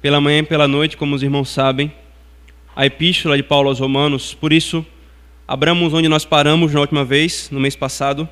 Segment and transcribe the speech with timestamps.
[0.00, 1.92] pela manhã e pela noite, como os irmãos sabem,
[2.74, 4.32] a epístola de Paulo aos Romanos.
[4.32, 4.86] Por isso,
[5.46, 8.28] abramos onde nós paramos na última vez, no mês passado,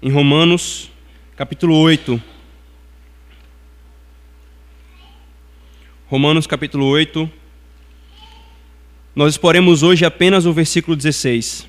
[0.00, 0.90] em Romanos,
[1.36, 2.22] capítulo 8.
[6.06, 7.30] Romanos, capítulo 8.
[9.14, 11.68] Nós exporemos hoje apenas o versículo 16.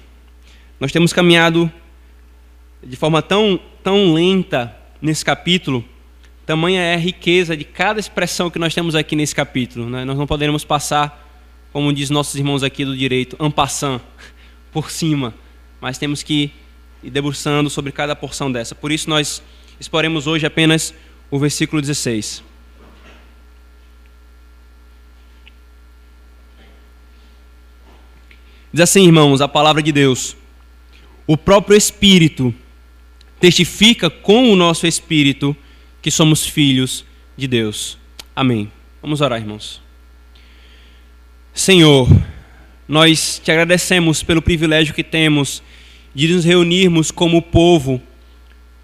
[0.80, 1.70] Nós temos caminhado
[2.82, 5.84] de forma tão, tão lenta nesse capítulo
[6.50, 9.88] Tamanha é a riqueza de cada expressão que nós temos aqui nesse capítulo.
[9.88, 10.04] Né?
[10.04, 11.30] Nós não poderemos passar,
[11.72, 14.02] como diz nossos irmãos aqui do direito, en passant,
[14.74, 15.32] por cima,
[15.80, 16.50] mas temos que
[17.04, 18.74] ir debruçando sobre cada porção dessa.
[18.74, 19.44] Por isso nós
[19.80, 20.92] exporemos hoje apenas
[21.30, 22.42] o versículo 16.
[28.74, 30.36] Diz assim, irmãos, a palavra de Deus.
[31.28, 32.52] O próprio Espírito
[33.40, 35.56] testifica com o nosso Espírito
[36.02, 37.98] que somos filhos de Deus.
[38.36, 38.72] Amém.
[39.02, 39.82] Vamos orar, irmãos.
[41.54, 42.08] Senhor,
[42.88, 45.62] nós te agradecemos pelo privilégio que temos
[46.14, 48.02] de nos reunirmos como povo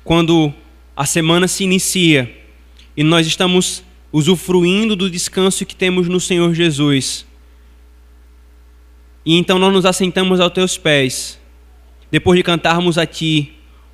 [0.03, 0.53] quando
[0.95, 2.31] a semana se inicia
[2.95, 7.25] e nós estamos usufruindo do descanso que temos no Senhor Jesus.
[9.25, 11.39] E então nós nos assentamos aos teus pés,
[12.11, 13.53] depois de cantarmos a Ti,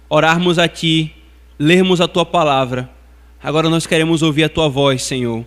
[0.09, 1.13] orarmos a Ti,
[1.58, 2.89] lermos a Tua palavra
[3.44, 5.44] Agora nós queremos ouvir a tua voz, Senhor.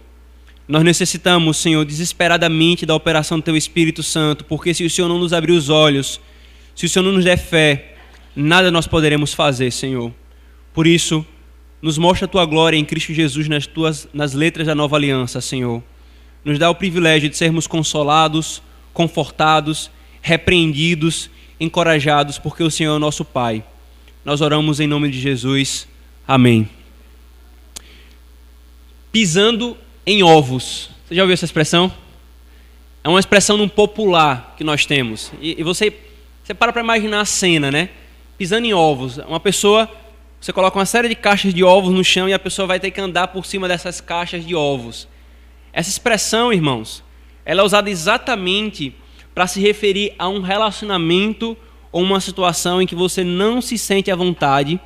[0.66, 5.18] Nós necessitamos, Senhor, desesperadamente da operação do teu Espírito Santo, porque se o Senhor não
[5.18, 6.20] nos abrir os olhos,
[6.74, 7.94] se o Senhor não nos der fé,
[8.34, 10.12] nada nós poderemos fazer, Senhor.
[10.72, 11.24] Por isso,
[11.80, 15.40] nos mostra a tua glória em Cristo Jesus nas tuas nas letras da nova aliança,
[15.40, 15.80] Senhor.
[16.44, 18.60] Nos dá o privilégio de sermos consolados,
[18.92, 19.88] confortados,
[20.20, 23.62] repreendidos, encorajados, porque o Senhor é o nosso Pai.
[24.24, 25.86] Nós oramos em nome de Jesus.
[26.26, 26.83] Amém
[29.14, 30.90] pisando em ovos.
[31.06, 31.92] Você já ouviu essa expressão?
[33.04, 35.32] É uma expressão num popular que nós temos.
[35.40, 35.96] E, e você,
[36.42, 37.90] você para para imaginar a cena, né?
[38.36, 39.18] Pisando em ovos.
[39.18, 39.88] Uma pessoa,
[40.40, 42.90] você coloca uma série de caixas de ovos no chão e a pessoa vai ter
[42.90, 45.06] que andar por cima dessas caixas de ovos.
[45.72, 47.00] Essa expressão, irmãos,
[47.44, 48.96] ela é usada exatamente
[49.32, 51.56] para se referir a um relacionamento
[51.92, 54.80] ou uma situação em que você não se sente à vontade,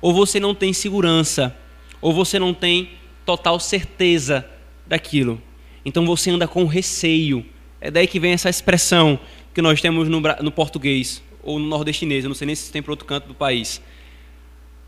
[0.00, 1.54] ou você não tem segurança,
[2.00, 2.88] ou você não tem
[3.24, 4.48] total certeza
[4.86, 5.40] daquilo.
[5.84, 7.44] Então você anda com receio.
[7.80, 9.18] É daí que vem essa expressão
[9.52, 12.82] que nós temos no, no português ou no nordestinês, eu não sei nem se tem
[12.82, 13.80] para outro canto do país.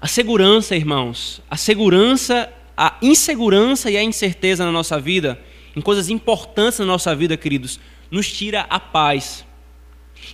[0.00, 5.40] A segurança, irmãos, a segurança, a insegurança e a incerteza na nossa vida,
[5.74, 7.78] em coisas importantes na nossa vida, queridos,
[8.10, 9.44] nos tira a paz.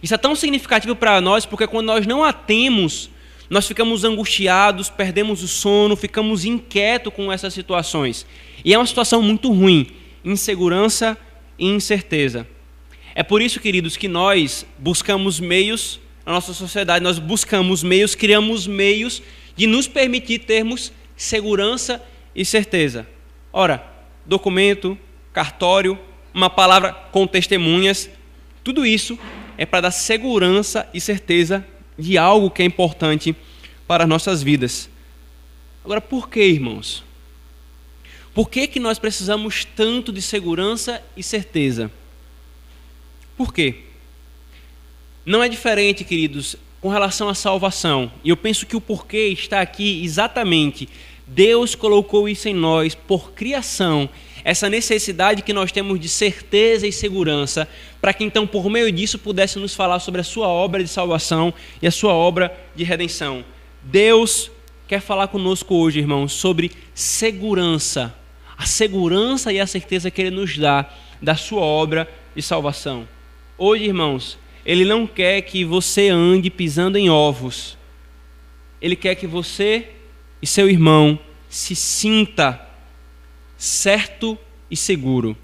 [0.02, 3.10] Isso é tão significativo para nós porque quando nós não a temos,
[3.52, 8.24] nós ficamos angustiados, perdemos o sono, ficamos inquietos com essas situações.
[8.64, 9.88] E é uma situação muito ruim,
[10.24, 11.18] insegurança
[11.58, 12.48] e incerteza.
[13.14, 18.66] É por isso, queridos, que nós buscamos meios, na nossa sociedade, nós buscamos meios, criamos
[18.66, 19.22] meios
[19.54, 22.02] de nos permitir termos segurança
[22.34, 23.06] e certeza.
[23.52, 23.86] Ora,
[24.24, 24.96] documento,
[25.30, 25.98] cartório,
[26.32, 28.08] uma palavra com testemunhas,
[28.64, 29.18] tudo isso
[29.58, 31.62] é para dar segurança e certeza
[31.98, 33.34] de algo que é importante
[33.86, 34.88] para as nossas vidas.
[35.84, 37.04] Agora, por que, irmãos?
[38.34, 41.90] Por que, que nós precisamos tanto de segurança e certeza?
[43.36, 43.80] Por quê?
[45.24, 48.10] Não é diferente, queridos, com relação à salvação.
[48.24, 50.88] E eu penso que o porquê está aqui exatamente.
[51.26, 54.08] Deus colocou isso em nós por criação
[54.44, 57.68] essa necessidade que nós temos de certeza e segurança,
[58.00, 61.54] para que então, por meio disso, pudesse nos falar sobre a sua obra de salvação
[61.80, 63.44] e a sua obra de redenção.
[63.82, 64.50] Deus
[64.88, 68.14] quer falar conosco hoje, irmãos, sobre segurança,
[68.56, 73.08] a segurança e a certeza que Ele nos dá da sua obra de salvação.
[73.56, 77.78] Hoje, irmãos, Ele não quer que você ande pisando em ovos,
[78.80, 79.90] Ele quer que você
[80.40, 82.71] e seu irmão se sinta
[83.62, 84.36] certo
[84.68, 85.36] e seguro.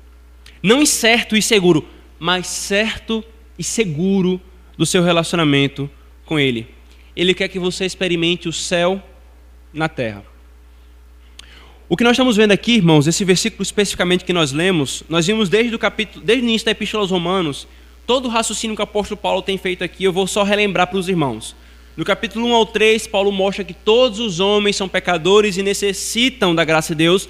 [0.60, 1.86] Não incerto e seguro,
[2.18, 3.22] mas certo
[3.56, 4.40] e seguro
[4.76, 5.88] do seu relacionamento
[6.26, 6.66] com Ele.
[7.14, 9.00] Ele quer que você experimente o céu
[9.72, 10.24] na terra.
[11.88, 15.48] O que nós estamos vendo aqui, irmãos, esse versículo especificamente que nós lemos, nós vimos
[15.48, 17.68] desde o capítulo, desde o início da Epístola aos Romanos,
[18.04, 20.98] todo o raciocínio que o apóstolo Paulo tem feito aqui, eu vou só relembrar para
[20.98, 21.54] os irmãos.
[21.96, 26.54] No capítulo 1 ao 3, Paulo mostra que todos os homens são pecadores e necessitam
[26.54, 27.28] da graça de Deus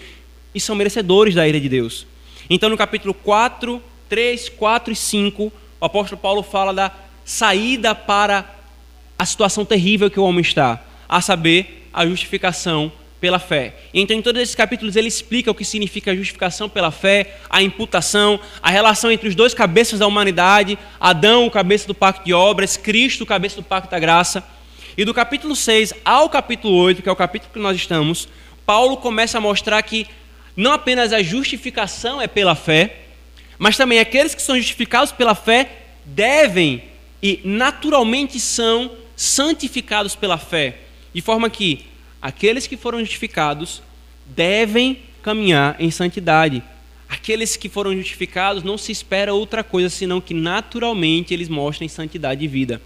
[0.54, 2.06] e são merecedores da ira de Deus.
[2.50, 6.92] Então, no capítulo 4, 3, 4 e 5, o apóstolo Paulo fala da
[7.24, 8.54] saída para
[9.18, 12.90] a situação terrível que o homem está, a saber, a justificação
[13.20, 13.74] pela fé.
[13.92, 17.62] Então, em todos esses capítulos, ele explica o que significa a justificação pela fé, a
[17.62, 22.32] imputação, a relação entre os dois cabeças da humanidade, Adão, o cabeça do pacto de
[22.32, 24.44] obras, Cristo, o cabeça do pacto da graça.
[24.96, 28.28] E do capítulo 6 ao capítulo 8, que é o capítulo que nós estamos,
[28.64, 30.06] Paulo começa a mostrar que
[30.58, 33.02] não apenas a justificação é pela fé,
[33.56, 35.70] mas também aqueles que são justificados pela fé
[36.04, 36.82] devem
[37.22, 40.78] e naturalmente são santificados pela fé,
[41.14, 41.86] de forma que
[42.20, 43.80] aqueles que foram justificados
[44.26, 46.60] devem caminhar em santidade.
[47.08, 52.40] Aqueles que foram justificados não se espera outra coisa senão que naturalmente eles mostrem santidade
[52.40, 52.82] de vida.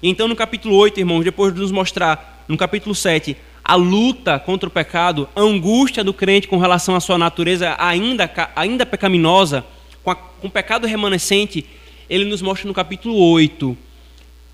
[0.00, 3.36] Então, no capítulo 8, irmãos, depois de nos mostrar, no capítulo 7,
[3.68, 8.30] a luta contra o pecado, a angústia do crente com relação à sua natureza ainda,
[8.54, 9.66] ainda pecaminosa,
[10.04, 11.66] com, a, com o pecado remanescente,
[12.08, 13.76] ele nos mostra no capítulo 8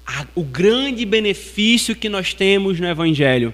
[0.07, 3.53] a, o grande benefício que nós temos no Evangelho.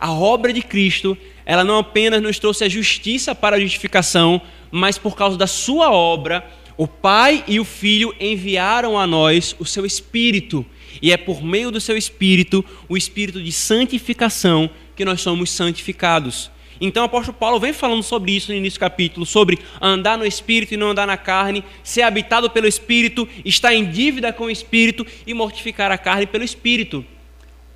[0.00, 4.98] A obra de Cristo, ela não apenas nos trouxe a justiça para a justificação, mas
[4.98, 6.44] por causa da sua obra,
[6.76, 10.66] o Pai e o Filho enviaram a nós o seu Espírito.
[11.00, 16.50] E é por meio do seu Espírito, o Espírito de santificação, que nós somos santificados.
[16.80, 20.26] Então o apóstolo Paulo vem falando sobre isso no início do capítulo, sobre andar no
[20.26, 24.50] Espírito e não andar na carne, ser habitado pelo Espírito, estar em dívida com o
[24.50, 27.04] Espírito e mortificar a carne pelo Espírito.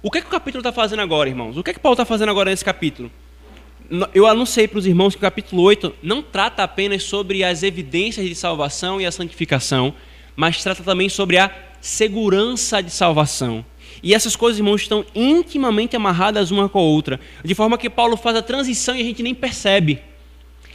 [0.03, 1.57] O que, é que o capítulo está fazendo agora, irmãos?
[1.57, 3.11] O que, é que Paulo está fazendo agora nesse capítulo?
[4.13, 8.29] Eu anunciei para os irmãos que o capítulo 8 não trata apenas sobre as evidências
[8.29, 9.95] de salvação e a santificação,
[10.35, 11.49] mas trata também sobre a
[11.87, 13.65] segurança de salvação.
[14.03, 18.17] E essas coisas, irmãos, estão intimamente amarradas uma com a outra, de forma que Paulo
[18.17, 20.01] faz a transição e a gente nem percebe.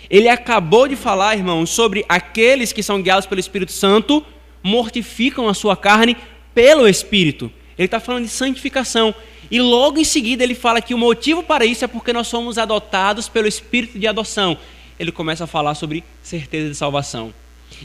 [0.10, 4.26] Ele acabou de falar, irmãos, sobre aqueles que são guiados pelo Espírito Santo,
[4.64, 6.16] mortificam a sua carne
[6.56, 7.52] pelo Espírito.
[7.78, 9.14] Ele está falando de santificação.
[9.50, 12.58] E logo em seguida ele fala que o motivo para isso é porque nós somos
[12.58, 14.58] adotados pelo Espírito de adoção.
[14.98, 17.34] Ele começa a falar sobre certeza de salvação.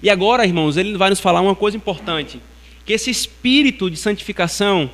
[0.00, 2.40] E agora, irmãos, ele vai nos falar uma coisa importante:
[2.86, 4.90] que esse espírito de santificação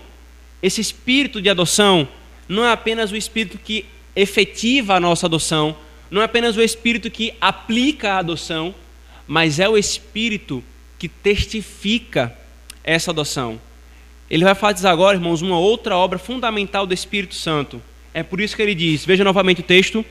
[0.62, 2.06] esse espírito de adoção
[2.48, 3.84] não é apenas o espírito que
[4.14, 5.76] efetiva a nossa adoção,
[6.10, 8.74] não é apenas o espírito que aplica a adoção,
[9.26, 10.62] mas é o espírito
[10.98, 12.36] que testifica
[12.84, 13.60] essa adoção.
[14.30, 17.82] Ele vai fazer agora, irmãos, uma outra obra fundamental do Espírito Santo.
[18.14, 20.04] É por isso que ele diz, veja novamente o texto,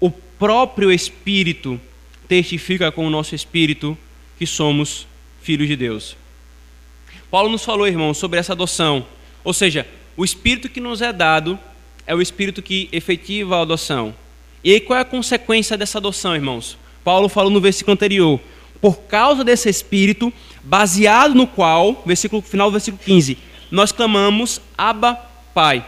[0.00, 1.80] o próprio Espírito
[2.26, 3.96] testifica com o nosso espírito
[4.38, 5.06] que somos
[5.42, 6.16] filhos de Deus.
[7.34, 9.04] Paulo nos falou, irmãos, sobre essa adoção
[9.42, 9.84] ou seja,
[10.16, 11.58] o espírito que nos é dado
[12.06, 14.14] é o espírito que efetiva a adoção.
[14.62, 16.78] E aí qual é a consequência dessa adoção, irmãos?
[17.02, 18.38] Paulo falou no versículo anterior:
[18.80, 20.32] por causa desse espírito,
[20.62, 23.36] baseado no qual, versículo final do versículo 15,
[23.68, 25.18] nós clamamos Abba,
[25.52, 25.84] Pai.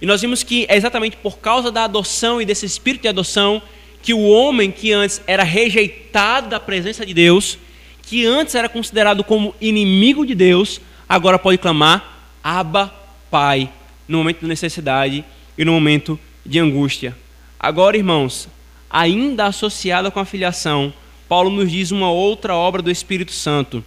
[0.00, 3.62] E nós vimos que é exatamente por causa da adoção e desse espírito de adoção
[4.02, 7.56] que o homem que antes era rejeitado da presença de Deus,
[8.02, 12.92] que antes era considerado como inimigo de Deus, agora pode clamar Abba,
[13.30, 13.70] Pai,
[14.06, 15.24] no momento de necessidade
[15.56, 17.16] e no momento de angústia.
[17.58, 18.48] Agora, irmãos,
[18.90, 20.92] ainda associada com a filiação,
[21.28, 23.84] Paulo nos diz uma outra obra do Espírito Santo.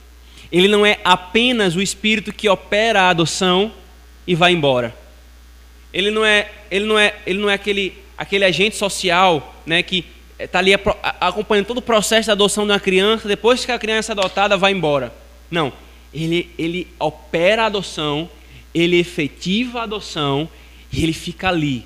[0.52, 3.72] Ele não é apenas o Espírito que opera a adoção
[4.26, 4.96] e vai embora.
[5.94, 10.06] Ele não é, ele não é, ele não é aquele, aquele agente social né, que
[10.38, 10.74] está ali
[11.20, 14.57] acompanhando todo o processo da adoção de uma criança, depois que a criança é adotada,
[14.57, 15.14] vai embora.
[15.50, 15.71] Não.
[16.14, 18.30] Ele, ele opera a adoção
[18.76, 20.50] ele efetiva a adoção
[20.92, 21.86] e ele fica ali,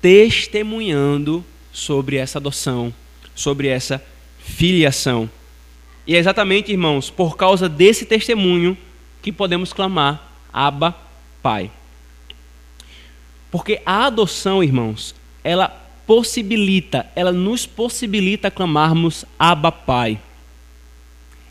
[0.00, 2.94] testemunhando sobre essa adoção,
[3.34, 4.02] sobre essa
[4.38, 5.28] filiação.
[6.06, 8.78] E é exatamente, irmãos, por causa desse testemunho
[9.20, 10.96] que podemos clamar Abba,
[11.42, 11.70] Pai.
[13.50, 15.76] Porque a adoção, irmãos, ela
[16.10, 20.18] possibilita, ela nos possibilita clamarmos Abba, Pai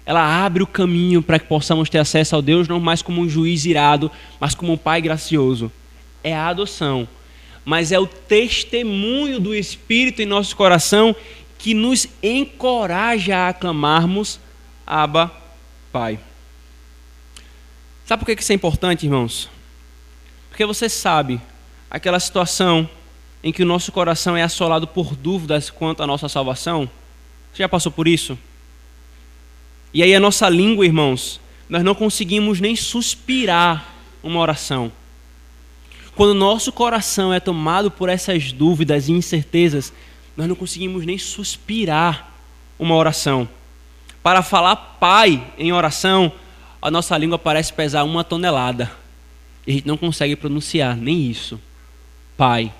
[0.05, 3.29] ela abre o caminho para que possamos ter acesso ao Deus não mais como um
[3.29, 5.71] juiz irado, mas como um pai gracioso.
[6.23, 7.07] É a adoção,
[7.63, 11.15] mas é o testemunho do Espírito em nosso coração
[11.59, 14.39] que nos encoraja a aclamarmos
[14.85, 15.31] Abba,
[15.91, 16.19] Pai.
[18.03, 19.47] Sabe por que isso é importante, irmãos?
[20.49, 21.39] Porque você sabe
[21.87, 22.89] aquela situação
[23.43, 26.89] em que o nosso coração é assolado por dúvidas quanto à nossa salvação?
[27.51, 28.37] Você já passou por isso?
[29.93, 34.91] E aí a nossa língua, irmãos, nós não conseguimos nem suspirar uma oração.
[36.15, 39.93] Quando o nosso coração é tomado por essas dúvidas e incertezas,
[40.35, 42.31] nós não conseguimos nem suspirar
[42.77, 43.47] uma oração.
[44.21, 46.31] Para falar Pai em oração,
[46.81, 48.91] a nossa língua parece pesar uma tonelada.
[49.65, 51.59] E a gente não consegue pronunciar nem isso.
[52.37, 52.71] Pai.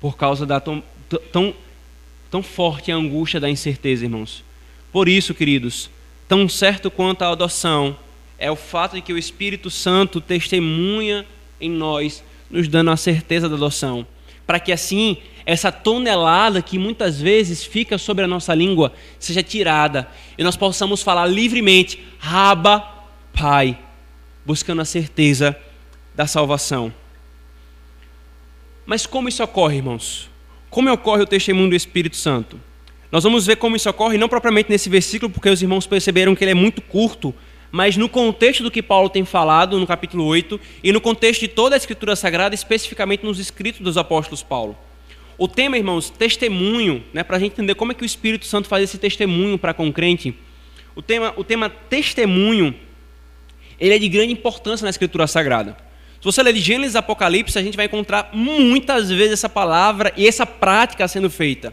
[0.00, 0.82] Por causa da tão,
[1.32, 1.54] tão,
[2.30, 4.44] tão forte angústia da incerteza, irmãos.
[4.92, 5.90] Por isso, queridos,
[6.26, 7.96] tão certo quanto a adoção
[8.38, 11.26] é o fato de que o Espírito Santo testemunha
[11.60, 14.06] em nós, nos dando a certeza da adoção,
[14.46, 20.06] para que assim essa tonelada que muitas vezes fica sobre a nossa língua seja tirada
[20.36, 22.86] e nós possamos falar livremente, Raba,
[23.32, 23.78] Pai,
[24.44, 25.56] buscando a certeza
[26.14, 26.92] da salvação.
[28.88, 30.30] Mas como isso ocorre, irmãos?
[30.70, 32.58] Como ocorre o testemunho do Espírito Santo?
[33.12, 36.42] Nós vamos ver como isso ocorre, não propriamente nesse versículo, porque os irmãos perceberam que
[36.42, 37.34] ele é muito curto,
[37.70, 41.48] mas no contexto do que Paulo tem falado no capítulo 8 e no contexto de
[41.48, 44.74] toda a Escritura Sagrada, especificamente nos escritos dos apóstolos Paulo.
[45.36, 48.68] O tema, irmãos, testemunho, né, para a gente entender como é que o Espírito Santo
[48.68, 50.34] faz esse testemunho para com o crente,
[50.96, 52.74] o tema, o tema testemunho,
[53.78, 55.87] ele é de grande importância na Escritura Sagrada.
[56.20, 60.44] Se você ler Gênesis Apocalipse, a gente vai encontrar muitas vezes essa palavra e essa
[60.44, 61.72] prática sendo feita.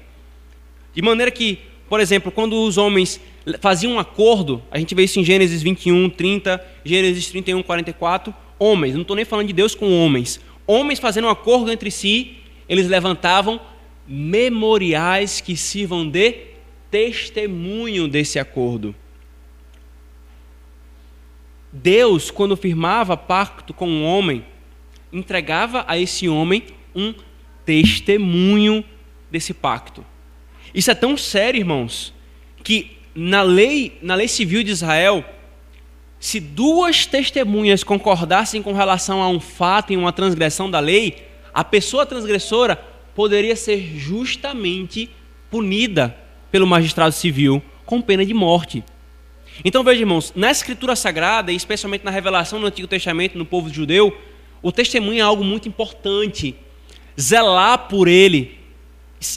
[0.94, 1.60] De maneira que,
[1.90, 3.20] por exemplo, quando os homens
[3.60, 8.94] faziam um acordo, a gente vê isso em Gênesis 21, 30, Gênesis 31, 44, homens,
[8.94, 12.38] não estou nem falando de Deus com homens, homens fazendo um acordo entre si,
[12.70, 13.60] eles levantavam
[14.08, 16.36] memoriais que sirvam de
[16.92, 18.96] testemunho desse acordo.
[21.76, 24.46] Deus, quando firmava pacto com um homem,
[25.12, 26.64] entregava a esse homem
[26.96, 27.14] um
[27.66, 28.84] testemunho
[29.30, 30.06] desse pacto.
[30.74, 32.14] Isso é tão sério, irmãos,
[32.64, 35.26] que na lei, na lei civil de Israel,
[36.18, 41.64] se duas testemunhas concordassem com relação a um fato e uma transgressão da lei, a
[41.64, 42.78] pessoa transgressora
[43.14, 45.10] poderia ser justamente
[45.52, 46.16] punida
[46.50, 48.82] pelo magistrado civil com pena de morte.
[49.64, 53.70] Então veja, irmãos, na Escritura Sagrada, e especialmente na revelação do Antigo Testamento no povo
[53.70, 54.16] judeu,
[54.62, 56.56] o testemunho é algo muito importante.
[57.20, 58.58] Zelar por ele,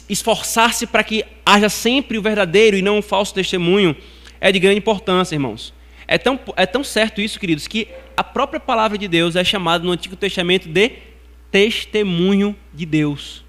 [0.09, 3.95] esforçar-se para que haja sempre o verdadeiro e não o falso testemunho,
[4.41, 5.73] é de grande importância, irmãos.
[6.07, 9.83] É tão, é tão certo isso, queridos, que a própria palavra de Deus é chamada
[9.83, 10.93] no Antigo Testamento de
[11.51, 13.45] testemunho de Deus.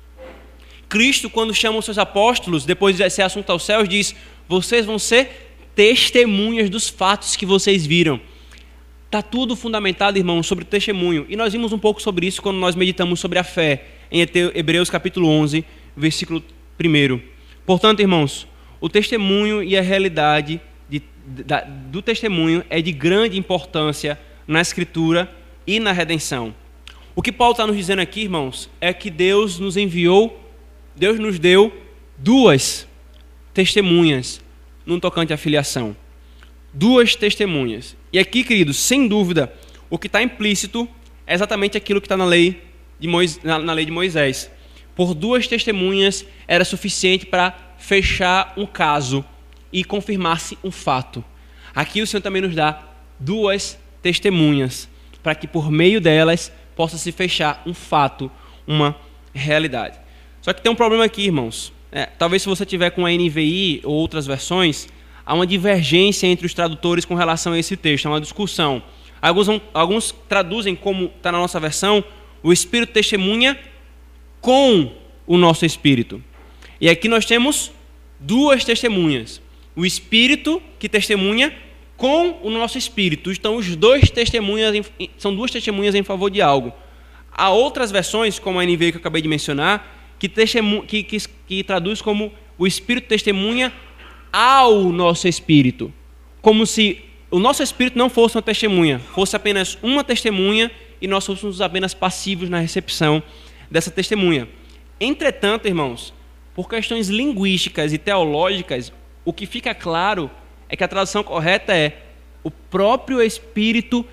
[0.89, 4.15] Cristo, quando chama os seus apóstolos, depois de ser assunto aos céus, diz:
[4.49, 8.21] Vocês vão ser testemunhas dos fatos que vocês viram.
[9.07, 11.27] Está tudo fundamentado, irmãos, sobre o testemunho.
[11.29, 14.21] E nós vimos um pouco sobre isso quando nós meditamos sobre a fé, em
[14.55, 15.65] Hebreus capítulo 11,
[15.97, 16.43] versículo
[16.81, 17.21] 1.
[17.67, 18.47] Portanto, irmãos,
[18.81, 25.31] o testemunho e a realidade de, da, do testemunho é de grande importância na Escritura
[25.67, 26.55] e na redenção.
[27.15, 30.41] O que Paulo está nos dizendo aqui, irmãos, é que Deus nos enviou,
[30.95, 31.73] Deus nos deu
[32.17, 32.87] duas
[33.53, 34.41] testemunhas
[34.95, 35.97] no tocante à filiação.
[36.73, 37.97] Duas testemunhas.
[38.13, 39.53] E aqui, queridos, sem dúvida,
[39.89, 40.89] o que está implícito
[41.27, 42.27] é exatamente aquilo que está na
[43.43, 44.51] na, na lei de Moisés.
[44.95, 49.25] Por duas testemunhas era suficiente para fechar um caso
[49.73, 51.25] e confirmar-se um fato.
[51.75, 52.83] Aqui o Senhor também nos dá
[53.19, 54.89] duas testemunhas,
[55.23, 58.31] para que por meio delas possa se fechar um fato,
[58.67, 58.97] uma
[59.33, 59.99] realidade.
[60.41, 61.73] Só que tem um problema aqui, irmãos.
[61.93, 64.89] É, talvez se você tiver com a NVI ou outras versões,
[65.25, 68.83] há uma divergência entre os tradutores com relação a esse texto, há uma discussão.
[69.21, 72.03] Alguns, alguns traduzem como está na nossa versão,
[72.43, 73.59] o Espírito testemunha
[74.41, 74.93] com
[75.27, 76.23] o nosso Espírito.
[76.81, 77.71] E aqui nós temos
[78.19, 79.41] duas testemunhas.
[79.77, 81.55] O Espírito que testemunha
[81.97, 83.31] com o nosso Espírito.
[83.31, 86.73] Então, os dois testemunhas são duas testemunhas em favor de algo.
[87.31, 90.29] Há outras versões, como a NVI que eu acabei de mencionar, que,
[90.87, 93.73] que, que, que traduz como o Espírito testemunha
[94.31, 95.93] ao nosso Espírito.
[96.43, 97.01] Como se
[97.31, 101.95] o nosso Espírito não fosse uma testemunha, fosse apenas uma testemunha e nós fôssemos apenas
[101.95, 103.23] passivos na recepção
[103.71, 104.47] dessa testemunha.
[105.01, 106.13] Entretanto, irmãos,
[106.55, 108.93] por questões linguísticas e teológicas,
[109.25, 110.31] o que fica claro
[110.69, 112.03] é que a tradução correta é
[112.45, 114.05] o próprio Espírito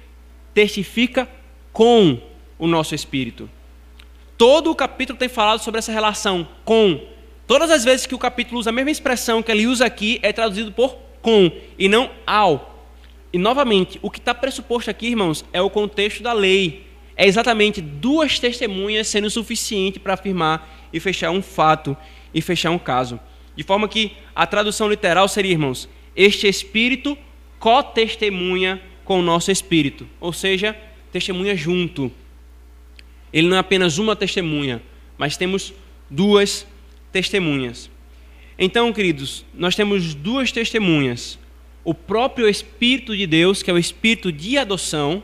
[0.53, 1.27] testifica
[1.73, 2.21] com
[2.57, 3.49] o nosso Espírito.
[4.37, 7.01] Todo o capítulo tem falado sobre essa relação com.
[7.47, 10.31] Todas as vezes que o capítulo usa a mesma expressão que ele usa aqui, é
[10.31, 12.85] traduzido por com e não ao.
[13.33, 16.85] E novamente, o que está pressuposto aqui, irmãos, é o contexto da lei.
[17.15, 21.97] É exatamente duas testemunhas sendo suficiente para afirmar e fechar um fato
[22.31, 23.19] e fechar um caso.
[23.55, 27.17] De forma que a tradução literal seria, irmãos, este espírito
[27.57, 30.77] co-testemunha com o nosso espírito, ou seja,
[31.11, 32.11] testemunha junto.
[33.31, 34.81] Ele não é apenas uma testemunha,
[35.17, 35.73] mas temos
[36.09, 36.65] duas
[37.11, 37.89] testemunhas.
[38.57, 41.37] Então, queridos, nós temos duas testemunhas.
[41.83, 45.23] O próprio Espírito de Deus, que é o Espírito de adoção,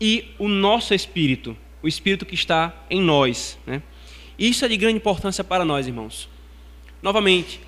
[0.00, 3.58] e o nosso Espírito, o Espírito que está em nós.
[3.66, 3.82] Né?
[4.38, 6.28] Isso é de grande importância para nós, irmãos.
[7.02, 7.60] Novamente,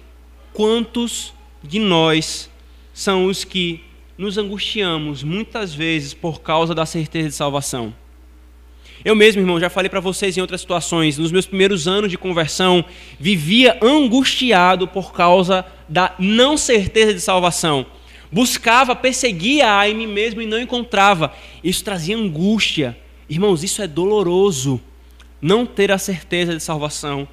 [0.53, 2.51] quantos de nós
[2.93, 3.83] são os que
[4.19, 7.95] nos angustiamos muitas vezes por causa da certeza de salvação?
[9.07, 12.19] Eu mesmo, irmão, já falei para vocês em outras situações, nos meus primeiros anos de
[12.19, 12.85] conversão,
[13.21, 17.87] vivia angustiado por causa da não certeza de salvação.
[18.33, 21.33] Buscava, perseguia a mim mesmo e não encontrava.
[21.63, 22.99] Isso trazia angústia.
[23.31, 24.81] Irmãos, isso é doloroso.
[25.41, 27.29] Não ter a certeza de salvação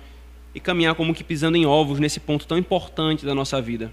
[0.53, 3.91] e caminhar como que pisando em ovos nesse ponto tão importante da nossa vida.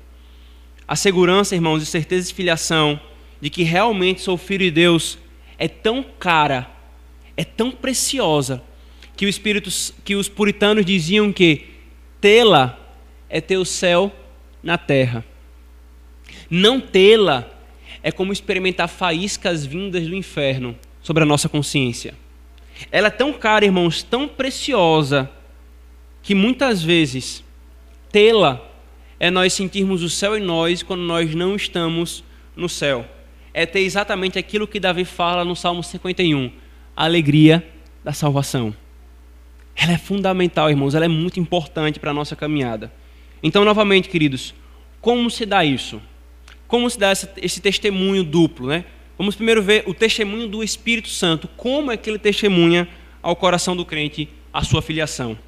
[0.86, 3.00] A segurança, irmãos, e certeza de filiação,
[3.40, 5.16] de que realmente sou filho de Deus,
[5.56, 6.78] é tão cara
[7.40, 8.62] é tão preciosa
[9.16, 9.70] que, o Espírito,
[10.04, 11.68] que os puritanos diziam que
[12.20, 12.78] tê-la
[13.30, 14.14] é ter o céu
[14.62, 15.24] na terra.
[16.50, 17.48] Não tê-la
[18.02, 22.12] é como experimentar faíscas vindas do inferno sobre a nossa consciência.
[22.92, 25.30] Ela é tão cara, irmãos, tão preciosa,
[26.22, 27.42] que muitas vezes
[28.12, 28.60] tê-la
[29.18, 32.22] é nós sentirmos o céu em nós quando nós não estamos
[32.54, 33.08] no céu.
[33.54, 36.68] É ter exatamente aquilo que Davi fala no Salmo 51
[37.00, 37.66] a alegria
[38.04, 38.76] da salvação.
[39.74, 42.92] Ela é fundamental, irmãos, ela é muito importante para a nossa caminhada.
[43.42, 44.52] Então, novamente, queridos,
[45.00, 45.98] como se dá isso?
[46.68, 48.84] Como se dá esse testemunho duplo, né?
[49.16, 51.48] Vamos primeiro ver o testemunho do Espírito Santo.
[51.56, 52.86] Como é que ele testemunha
[53.22, 55.38] ao coração do crente a sua filiação?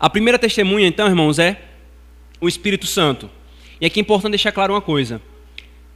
[0.00, 1.60] A primeira testemunha, então, irmãos, é
[2.40, 3.30] o Espírito Santo.
[3.78, 5.20] E aqui é importante deixar claro uma coisa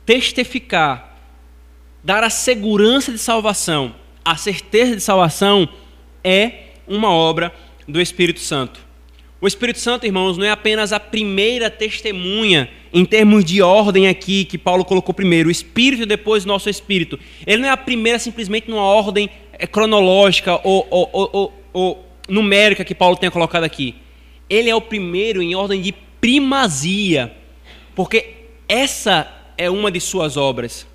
[0.05, 1.17] testificar,
[2.03, 5.69] dar a segurança de salvação, a certeza de salvação,
[6.23, 7.55] é uma obra
[7.87, 8.81] do Espírito Santo.
[9.41, 14.45] O Espírito Santo, irmãos, não é apenas a primeira testemunha em termos de ordem aqui
[14.45, 17.19] que Paulo colocou primeiro, o Espírito e depois o nosso Espírito.
[17.47, 22.85] Ele não é a primeira simplesmente numa ordem é, cronológica ou, ou, ou, ou numérica
[22.85, 23.95] que Paulo tenha colocado aqui.
[24.49, 27.33] Ele é o primeiro em ordem de primazia,
[27.95, 28.35] porque
[28.69, 30.87] essa é uma de suas obras.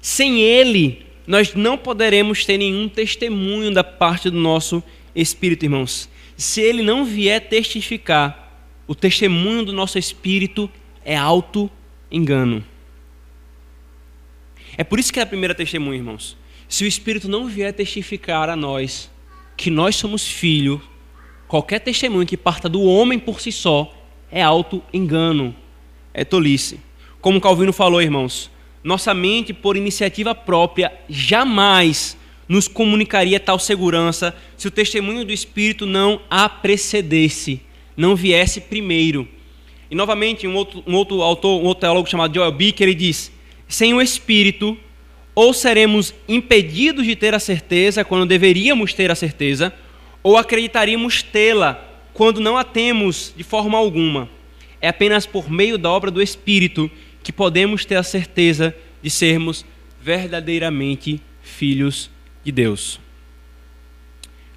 [0.00, 4.82] Sem ele, nós não poderemos ter nenhum testemunho da parte do nosso
[5.14, 6.08] espírito, irmãos.
[6.36, 8.58] Se ele não vier testificar,
[8.88, 10.68] o testemunho do nosso espírito
[11.04, 11.70] é auto
[12.10, 12.64] engano.
[14.76, 16.36] É por isso que é a primeira testemunha, irmãos.
[16.68, 19.08] Se o espírito não vier testificar a nós
[19.56, 20.80] que nós somos filhos,
[21.46, 23.94] qualquer testemunho que parta do homem por si só
[24.28, 25.54] é auto engano,
[26.12, 26.80] é tolice.
[27.22, 28.50] Como Calvino falou, irmãos,
[28.82, 32.16] nossa mente, por iniciativa própria, jamais
[32.48, 37.62] nos comunicaria tal segurança se o testemunho do Espírito não a precedesse,
[37.96, 39.28] não viesse primeiro.
[39.88, 43.30] E novamente, um outro, um outro autor, um outro teólogo chamado Joel Bick, ele diz:
[43.68, 44.76] sem o Espírito,
[45.32, 49.72] ou seremos impedidos de ter a certeza quando deveríamos ter a certeza,
[50.24, 54.28] ou acreditaríamos tê-la quando não a temos de forma alguma.
[54.80, 56.90] É apenas por meio da obra do Espírito
[57.22, 59.64] que podemos ter a certeza de sermos
[60.00, 62.10] verdadeiramente filhos
[62.44, 63.00] de Deus.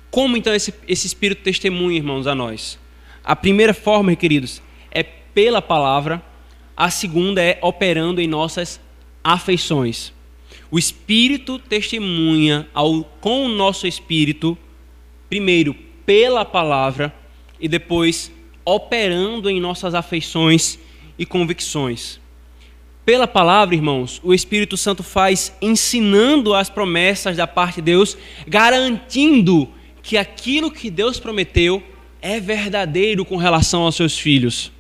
[0.10, 2.80] Como então esse, esse Espírito testemunha, irmãos, a nós?
[3.24, 6.24] A primeira forma, queridos, é pela palavra,
[6.76, 8.80] a segunda é operando em nossas
[9.24, 10.14] afeições.
[10.72, 14.58] O Espírito testemunha ao, com o nosso espírito,
[15.30, 15.76] primeiro
[16.06, 17.14] pela palavra
[17.60, 18.32] e depois
[18.64, 20.80] operando em nossas afeições
[21.18, 22.20] e convicções.
[23.06, 29.70] Pela palavra, irmãos, o Espírito Santo faz ensinando as promessas da parte de Deus, garantindo
[30.02, 31.84] que aquilo que Deus prometeu
[32.20, 34.72] é verdadeiro com relação aos seus filhos.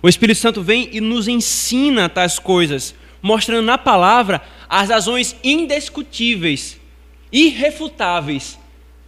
[0.00, 6.80] O Espírito Santo vem e nos ensina tais coisas, mostrando na palavra as razões indiscutíveis,
[7.32, 8.56] irrefutáveis,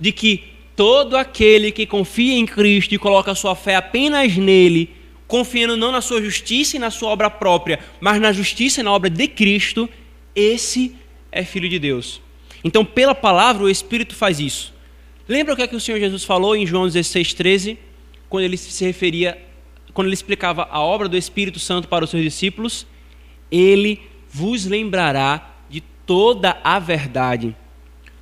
[0.00, 0.42] de que
[0.74, 4.97] todo aquele que confia em Cristo e coloca sua fé apenas nele
[5.28, 8.90] confiando não na sua justiça e na sua obra própria, mas na justiça e na
[8.90, 9.88] obra de Cristo,
[10.34, 10.96] esse
[11.30, 12.22] é filho de Deus.
[12.64, 14.74] Então, pela palavra, o Espírito faz isso.
[15.28, 17.78] Lembra o que, é que o Senhor Jesus falou em João 16, 13,
[18.30, 19.38] quando ele se referia,
[19.92, 22.86] quando ele explicava a obra do Espírito Santo para os seus discípulos?
[23.50, 27.54] Ele vos lembrará de toda a verdade.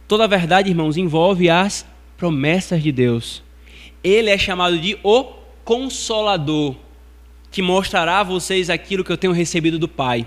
[0.08, 3.42] Toda a verdade, irmãos, envolve as promessas de Deus.
[4.02, 5.24] Ele é chamado de o
[5.64, 6.76] Consolador
[7.50, 10.26] que mostrará a vocês aquilo que eu tenho recebido do Pai.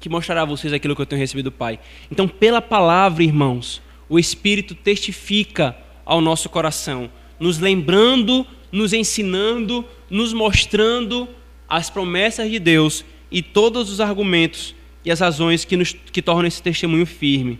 [0.00, 1.78] Que mostrará a vocês aquilo que eu tenho recebido do Pai.
[2.10, 10.32] Então, pela palavra, irmãos, o Espírito testifica ao nosso coração, nos lembrando, nos ensinando, nos
[10.32, 11.28] mostrando
[11.68, 14.74] as promessas de Deus e todos os argumentos
[15.04, 17.58] e as razões que, nos, que tornam esse testemunho firme.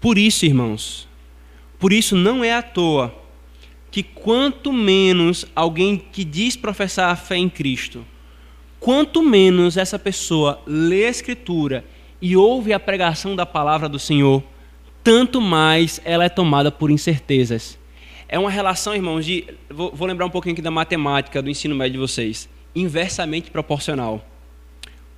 [0.00, 1.08] Por isso, irmãos,
[1.78, 3.14] por isso não é à toa
[3.90, 8.04] que quanto menos alguém que diz professar a fé em Cristo,
[8.78, 11.84] quanto menos essa pessoa lê a Escritura
[12.20, 14.42] e ouve a pregação da palavra do Senhor,
[15.02, 17.78] tanto mais ela é tomada por incertezas.
[18.28, 19.44] É uma relação, irmãos, de.
[19.70, 22.48] Vou, vou lembrar um pouquinho aqui da matemática do ensino médio de vocês.
[22.74, 24.26] Inversamente proporcional.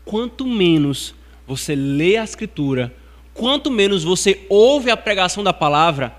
[0.04, 1.14] Quanto menos
[1.46, 2.94] você lê a Escritura,
[3.32, 6.14] quanto menos você ouve a pregação da palavra,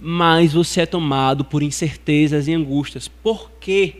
[0.00, 3.08] mais você é tomado por incertezas e angústias.
[3.08, 3.96] Por quê?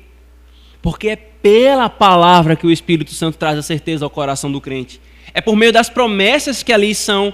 [0.80, 5.00] Porque é pela palavra que o Espírito Santo traz a certeza ao coração do crente.
[5.34, 7.32] É por meio das promessas que ali são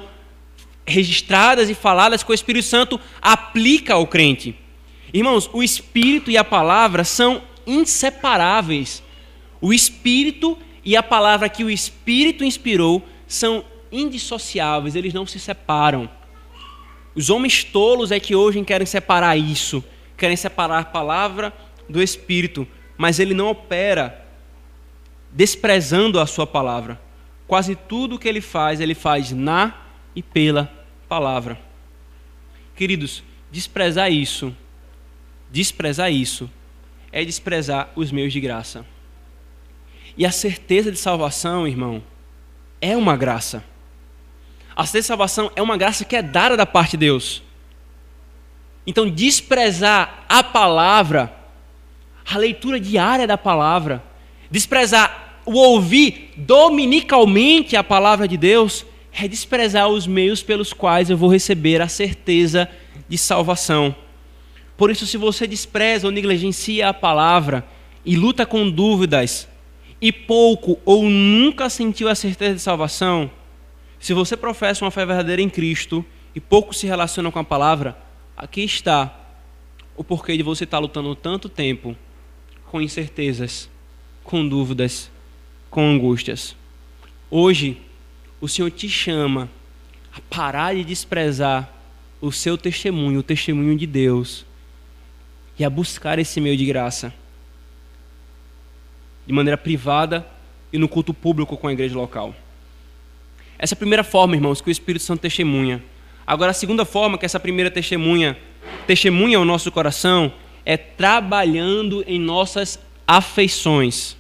[0.87, 4.55] registradas e faladas que o Espírito Santo aplica ao crente.
[5.13, 9.03] Irmãos, o Espírito e a palavra são inseparáveis.
[9.61, 16.09] O Espírito e a palavra que o Espírito inspirou são indissociáveis, eles não se separam.
[17.17, 19.83] Os homens tolos é que hoje querem separar isso,
[20.19, 21.51] querem separar a palavra
[21.89, 24.23] do Espírito, mas ele não opera
[25.33, 27.01] desprezando a sua palavra.
[27.47, 29.75] Quase tudo que ele faz, ele faz na
[30.15, 30.71] e pela
[31.09, 31.59] palavra.
[32.75, 34.55] Queridos, desprezar isso,
[35.51, 36.51] desprezar isso,
[37.11, 38.85] é desprezar os meios de graça.
[40.19, 42.03] E a certeza de salvação, irmão,
[42.79, 43.65] é uma graça.
[44.77, 47.43] A salvação é uma graça que é dada da parte de Deus.
[48.87, 51.35] Então, desprezar a palavra,
[52.31, 54.05] a leitura diária da palavra,
[54.51, 61.17] desprezar o ouvir dominicalmente a palavra de Deus, é desprezar os meios pelos quais eu
[61.17, 62.69] vou receber a certeza
[63.09, 63.97] de salvação.
[64.77, 67.65] Por isso, se você despreza ou negligencia a palavra
[68.05, 69.49] e luta com dúvidas,
[70.01, 73.31] e pouco ou nunca sentiu a certeza de salvação,
[74.01, 76.05] se você professa uma fé verdadeira em Cristo
[76.35, 77.97] e pouco se relaciona com a palavra,
[78.37, 79.15] aqui está
[79.97, 81.97] o porquê de você estar lutando tanto tempo
[82.67, 83.71] com incertezas,
[84.23, 85.11] com dúvidas,
[85.71, 86.55] com angústias.
[87.31, 87.81] Hoje,
[88.41, 89.49] o Senhor te chama
[90.13, 91.73] a parar de desprezar
[92.21, 94.45] o seu testemunho, o testemunho de Deus,
[95.59, 97.13] e a buscar esse meio de graça,
[99.27, 100.27] de maneira privada
[100.73, 102.35] e no culto público com a igreja local.
[103.59, 105.83] Essa é a primeira forma, irmãos, que o Espírito Santo testemunha.
[106.27, 108.37] Agora, a segunda forma que essa primeira testemunha
[108.87, 110.33] testemunha o nosso coração
[110.65, 114.17] é trabalhando em nossas afeições.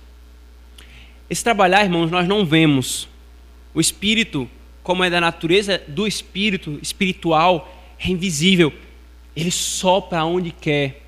[1.29, 3.09] Esse trabalhar, irmãos, nós não vemos.
[3.75, 4.49] O Espírito,
[4.83, 8.73] como é da natureza do Espírito, espiritual, é invisível.
[9.35, 11.03] Ele sopra onde quer.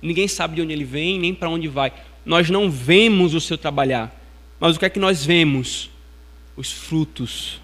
[0.00, 1.92] Ninguém sabe de onde ele vem, nem para onde vai.
[2.24, 4.14] Nós não vemos o seu trabalhar.
[4.60, 5.90] Mas o que é que nós vemos?
[6.56, 7.62] Os frutos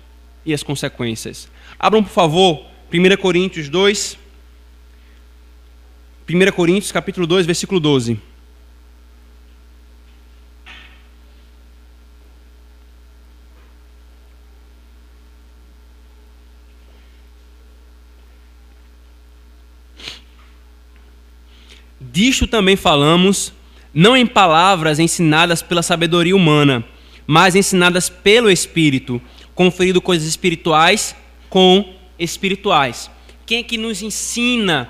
[0.48, 1.46] e as consequências.
[1.78, 4.18] Abram, por favor, 1 Coríntios 2.
[6.26, 8.18] 1 Coríntios, capítulo 2, versículo 12.
[22.00, 23.52] Disto também falamos,
[23.92, 26.82] não em palavras ensinadas pela sabedoria humana,
[27.26, 29.20] mas ensinadas pelo Espírito,
[29.58, 31.16] conferido coisas espirituais
[31.50, 33.10] com espirituais.
[33.44, 34.88] Quem é que nos ensina?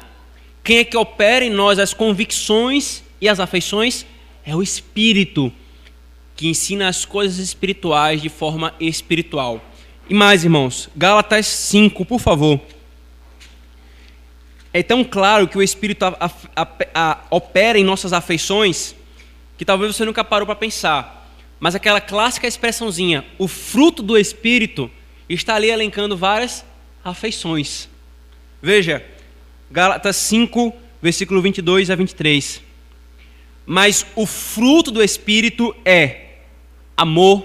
[0.63, 4.05] Quem é que opera em nós as convicções e as afeições?
[4.45, 5.51] É o Espírito,
[6.37, 9.65] que ensina as coisas espirituais de forma espiritual.
[10.07, 12.61] E mais, irmãos, Gálatas 5, por favor.
[14.71, 18.95] É tão claro que o Espírito a, a, a, opera em nossas afeições
[19.57, 21.18] que talvez você nunca parou para pensar.
[21.61, 24.91] Mas aquela clássica expressãozinha, o fruto do Espírito,
[25.29, 26.65] está ali elencando várias
[27.05, 27.89] afeições.
[28.63, 29.05] Veja,
[29.71, 32.63] Gálatas 5, versículo 22 a 23.
[33.67, 36.39] Mas o fruto do Espírito é
[36.97, 37.45] amor,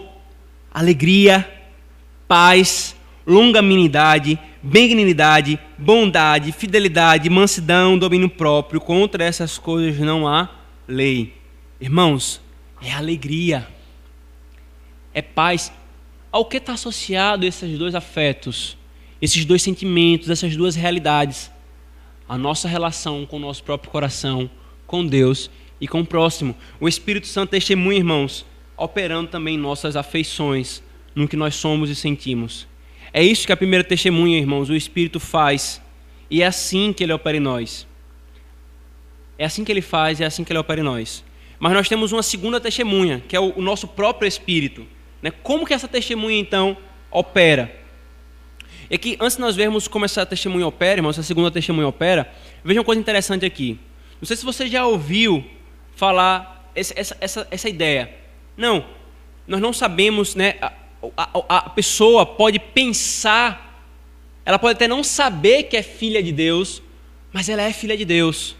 [0.71, 1.49] alegria,
[2.27, 2.95] paz,
[3.25, 8.79] longanimidade, benignidade, bondade, fidelidade, mansidão, domínio próprio.
[8.79, 10.49] Contra essas coisas não há
[10.87, 11.33] lei.
[11.81, 12.39] Irmãos,
[12.81, 13.67] é alegria
[15.13, 15.71] é paz.
[16.31, 18.77] Ao que está associado esses dois afetos,
[19.21, 21.51] esses dois sentimentos, essas duas realidades?
[22.27, 24.49] A nossa relação com o nosso próprio coração,
[24.87, 25.49] com Deus
[25.79, 26.55] e com o próximo.
[26.79, 28.45] O Espírito Santo testemunha, irmãos,
[28.75, 30.81] operando também nossas afeições,
[31.13, 32.67] no que nós somos e sentimos.
[33.13, 35.79] É isso que a primeira testemunha, irmãos, o Espírito faz.
[36.29, 37.85] E é assim que ele opera em nós.
[39.37, 41.23] É assim que ele faz, é assim que ele opera em nós.
[41.59, 44.87] mas nós temos uma segunda testemunha, que é o, o nosso próprio espírito.
[45.23, 45.31] Né?
[45.41, 46.75] Como que essa testemunha, então,
[47.09, 47.73] opera?
[48.89, 52.29] É que antes de nós vermos como essa testemunha opera, irmãos, essa segunda testemunha opera,
[52.61, 53.79] veja uma coisa interessante aqui.
[54.19, 55.43] Não sei se você já ouviu
[55.95, 58.13] falar essa, essa, essa, essa ideia.
[58.57, 58.85] Não,
[59.47, 60.55] nós não sabemos, né?
[60.61, 60.73] A,
[61.17, 63.81] a, a pessoa pode pensar,
[64.45, 66.83] ela pode até não saber que é filha de Deus,
[67.31, 68.57] mas ela é filha de Deus.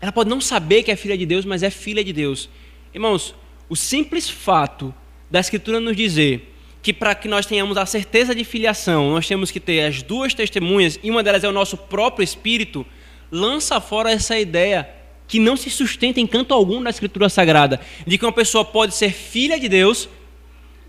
[0.00, 2.48] Ela pode não saber que é filha de Deus, mas é filha de Deus.
[2.94, 3.34] Irmãos,
[3.68, 4.94] o simples fato
[5.30, 9.50] da Escritura nos dizer que para que nós tenhamos a certeza de filiação, nós temos
[9.50, 12.86] que ter as duas testemunhas, e uma delas é o nosso próprio espírito,
[13.30, 14.88] lança fora essa ideia
[15.28, 18.94] que não se sustenta em canto algum da Escritura Sagrada, de que uma pessoa pode
[18.94, 20.08] ser filha de Deus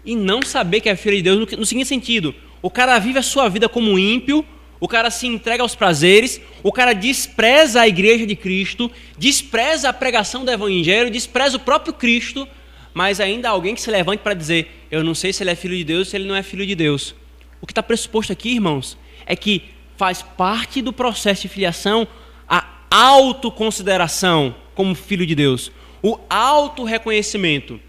[0.03, 3.23] e não saber que é filha de Deus, no seguinte sentido: o cara vive a
[3.23, 4.43] sua vida como ímpio,
[4.79, 9.93] o cara se entrega aos prazeres, o cara despreza a igreja de Cristo, despreza a
[9.93, 12.47] pregação do Evangelho, despreza o próprio Cristo,
[12.93, 15.75] mas ainda alguém que se levante para dizer: Eu não sei se ele é filho
[15.75, 17.15] de Deus ou se ele não é filho de Deus.
[17.61, 19.63] O que está pressuposto aqui, irmãos, é que
[19.97, 22.07] faz parte do processo de filiação
[22.47, 27.79] a autoconsideração como filho de Deus, o auto-reconhecimento.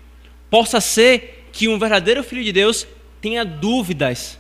[0.51, 2.87] Possa ser que um verdadeiro filho de Deus
[3.21, 4.39] tenha dúvidas,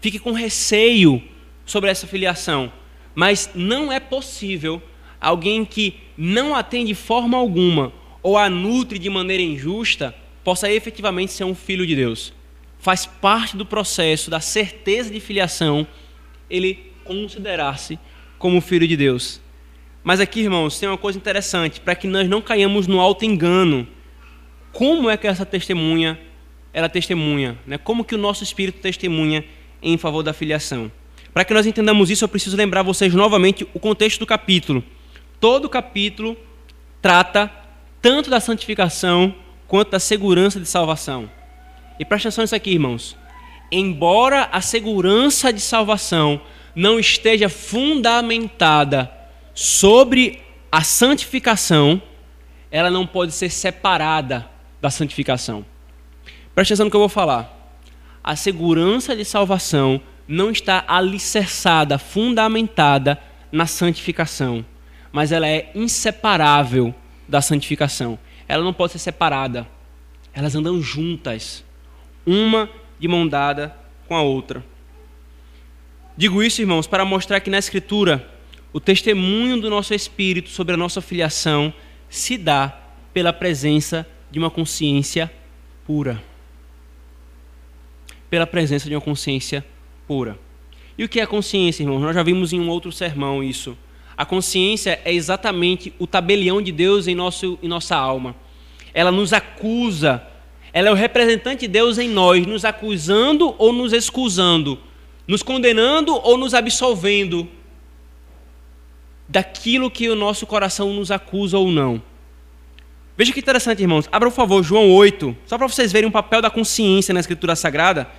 [0.00, 1.22] fique com receio
[1.64, 2.72] sobre essa filiação,
[3.14, 4.82] mas não é possível
[5.20, 7.92] alguém que não atende de forma alguma
[8.28, 10.14] ou a nutre de maneira injusta
[10.44, 12.34] possa efetivamente ser um filho de Deus.
[12.78, 15.86] Faz parte do processo da certeza de filiação
[16.50, 17.98] ele considerar-se
[18.38, 19.40] como filho de Deus.
[20.04, 23.88] Mas aqui, irmãos, tem uma coisa interessante, para que nós não caiamos no alto engano.
[24.72, 26.20] Como é que essa testemunha,
[26.70, 27.58] ela testemunha?
[27.66, 27.78] Né?
[27.78, 29.42] Como que o nosso espírito testemunha
[29.80, 30.92] em favor da filiação?
[31.32, 34.84] Para que nós entendamos isso, eu preciso lembrar vocês novamente o contexto do capítulo.
[35.40, 36.36] Todo capítulo
[37.00, 37.67] trata
[38.00, 39.34] tanto da santificação
[39.66, 41.30] quanto da segurança de salvação.
[41.98, 43.16] E presta atenção nisso aqui, irmãos.
[43.70, 46.40] Embora a segurança de salvação
[46.74, 49.10] não esteja fundamentada
[49.52, 52.00] sobre a santificação,
[52.70, 54.48] ela não pode ser separada
[54.80, 55.64] da santificação.
[56.54, 57.54] Presta atenção no que eu vou falar.
[58.22, 63.18] A segurança de salvação não está alicerçada, fundamentada
[63.50, 64.64] na santificação,
[65.10, 66.94] mas ela é inseparável
[67.28, 68.18] da santificação.
[68.48, 69.68] Ela não pode ser separada.
[70.32, 71.64] Elas andam juntas,
[72.26, 74.64] uma de mão dada com a outra.
[76.16, 78.28] Digo isso, irmãos, para mostrar que na Escritura
[78.72, 81.72] o testemunho do nosso espírito sobre a nossa filiação
[82.08, 82.76] se dá
[83.12, 85.30] pela presença de uma consciência
[85.86, 86.22] pura.
[88.28, 89.64] Pela presença de uma consciência
[90.06, 90.38] pura.
[90.96, 92.00] E o que é consciência, irmãos?
[92.00, 93.76] Nós já vimos em um outro sermão isso.
[94.18, 98.34] A consciência é exatamente o tabelião de Deus em, nosso, em nossa alma.
[98.92, 100.20] Ela nos acusa,
[100.72, 104.76] ela é o representante de Deus em nós, nos acusando ou nos excusando,
[105.24, 107.48] nos condenando ou nos absolvendo
[109.28, 112.02] daquilo que o nosso coração nos acusa ou não.
[113.16, 114.08] Veja que interessante, irmãos.
[114.10, 117.54] Abra, por favor, João 8, só para vocês verem o papel da consciência na Escritura
[117.54, 118.10] Sagrada.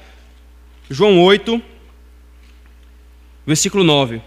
[0.90, 1.62] João 8,
[3.46, 4.22] versículo 9.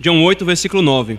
[0.00, 1.18] João 8, versículo 9.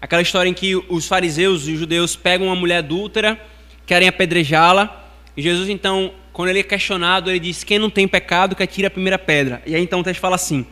[0.00, 3.38] Aquela história em que os fariseus e os judeus pegam uma mulher adúltera,
[3.84, 5.04] querem apedrejá-la,
[5.36, 8.86] e Jesus então, quando ele é questionado, ele diz: Quem não tem pecado, que atire
[8.86, 9.62] a primeira pedra.
[9.66, 10.64] E aí então o texto fala assim: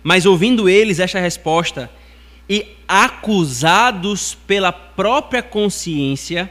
[0.00, 1.90] Mas ouvindo eles esta resposta,
[2.48, 6.48] e acusados pela própria consciência,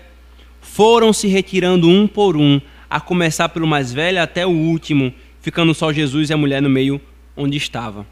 [0.59, 2.59] foram se retirando um por um,
[2.91, 6.69] a começar pelo mais velho até o último, ficando só Jesus e a mulher no
[6.69, 7.01] meio
[7.35, 8.05] onde estava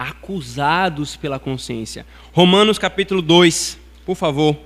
[0.00, 2.06] acusados pela consciência.
[2.32, 4.58] Romanos capítulo 2, por favor.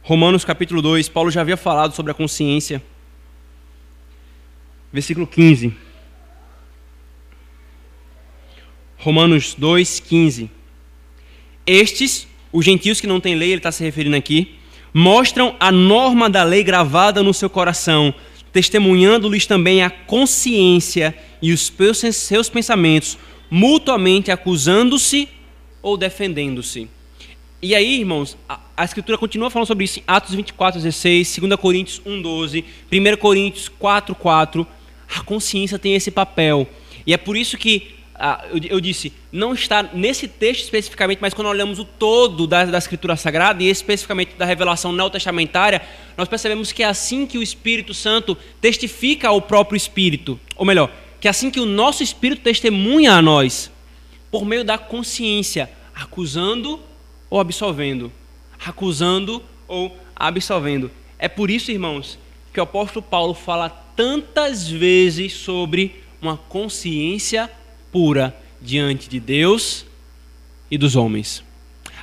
[0.00, 2.80] Romanos capítulo 2, Paulo já havia falado sobre a consciência.
[4.92, 5.74] Versículo 15.
[8.96, 10.48] Romanos 2, 15.
[11.66, 14.55] Estes, os gentios que não têm lei, ele está se referindo aqui,
[14.96, 18.14] mostram a norma da lei gravada no seu coração,
[18.50, 21.70] testemunhando-lhes também a consciência e os
[22.12, 23.18] seus pensamentos,
[23.50, 25.28] mutuamente acusando-se
[25.82, 26.88] ou defendendo-se.
[27.60, 31.56] E aí, irmãos, a, a, Escritura continua falando sobre isso em Atos 24, 16, 2
[31.60, 34.66] Coríntios 1, 12, 1 Coríntios 4, 4.
[35.14, 36.66] A consciência tem esse papel.
[37.06, 41.48] E é por isso que ah, eu, disse, não está nesse texto especificamente, mas quando
[41.48, 45.82] olhamos o todo da, da Escritura Sagrada e especificamente da revelação neotestamentária,
[46.16, 50.90] nós percebemos que é assim que o Espírito Santo testifica ao próprio Espírito, ou melhor,
[51.20, 53.70] que é assim que o nosso Espírito testemunha a nós,
[54.30, 56.80] por meio da consciência, acusando
[57.28, 58.10] ou absolvendo,
[58.64, 60.90] acusando ou absolvendo.
[61.18, 62.18] É por isso, irmãos,
[62.52, 67.50] que o apóstolo Paulo fala tantas vezes sobre uma consciência
[67.96, 69.86] pura diante de Deus
[70.70, 71.42] e dos homens.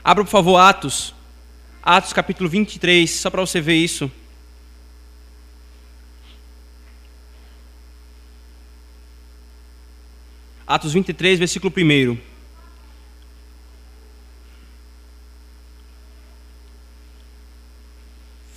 [0.03, 1.13] Abra, por favor, Atos.
[1.83, 4.11] Atos capítulo 23, só para você ver isso.
[10.65, 12.17] Atos 23, versículo 1.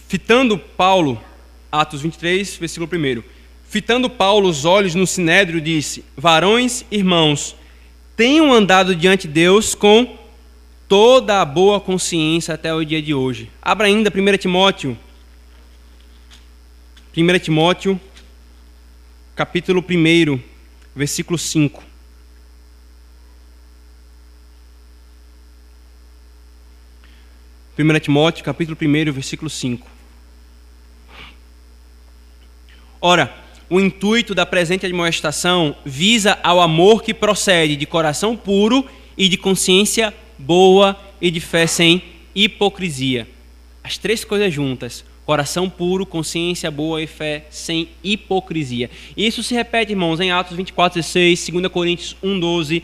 [0.08, 1.22] Fitando Paulo,
[1.70, 3.35] Atos 23, versículo 1.
[3.68, 7.56] Fitando Paulo os olhos no sinédrio, disse: Varões, irmãos,
[8.16, 10.16] tenham andado diante de Deus com
[10.88, 13.50] toda a boa consciência até o dia de hoje.
[13.60, 14.96] Abra ainda 1 Timóteo.
[17.16, 18.00] 1 Timóteo,
[19.34, 20.38] capítulo 1,
[20.94, 21.82] versículo 5.
[27.74, 29.86] Primeira Timóteo, capítulo 1, versículo 5.
[33.00, 38.86] Ora, o intuito da presente admoestação visa ao amor que procede de coração puro
[39.18, 42.02] e de consciência boa e de fé sem
[42.34, 43.26] hipocrisia.
[43.82, 48.90] As três coisas juntas: coração puro, consciência boa e fé sem hipocrisia.
[49.16, 52.82] Isso se repete, irmãos, em Atos 24, 16, 2 Coríntios 1, 12,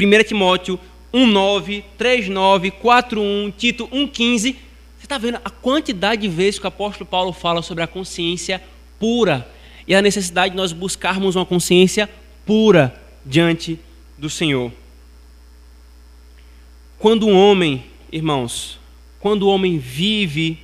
[0.00, 0.80] 1 Timóteo
[1.12, 4.52] 1, 9, 3, 9, 4, 1, Tito 1, 15.
[4.52, 8.60] Você está vendo a quantidade de vezes que o apóstolo Paulo fala sobre a consciência
[8.98, 9.46] pura
[9.88, 12.08] e a necessidade de nós buscarmos uma consciência
[12.44, 13.80] pura diante
[14.18, 14.70] do Senhor.
[16.98, 18.78] Quando um homem, irmãos,
[19.18, 20.58] quando o homem vive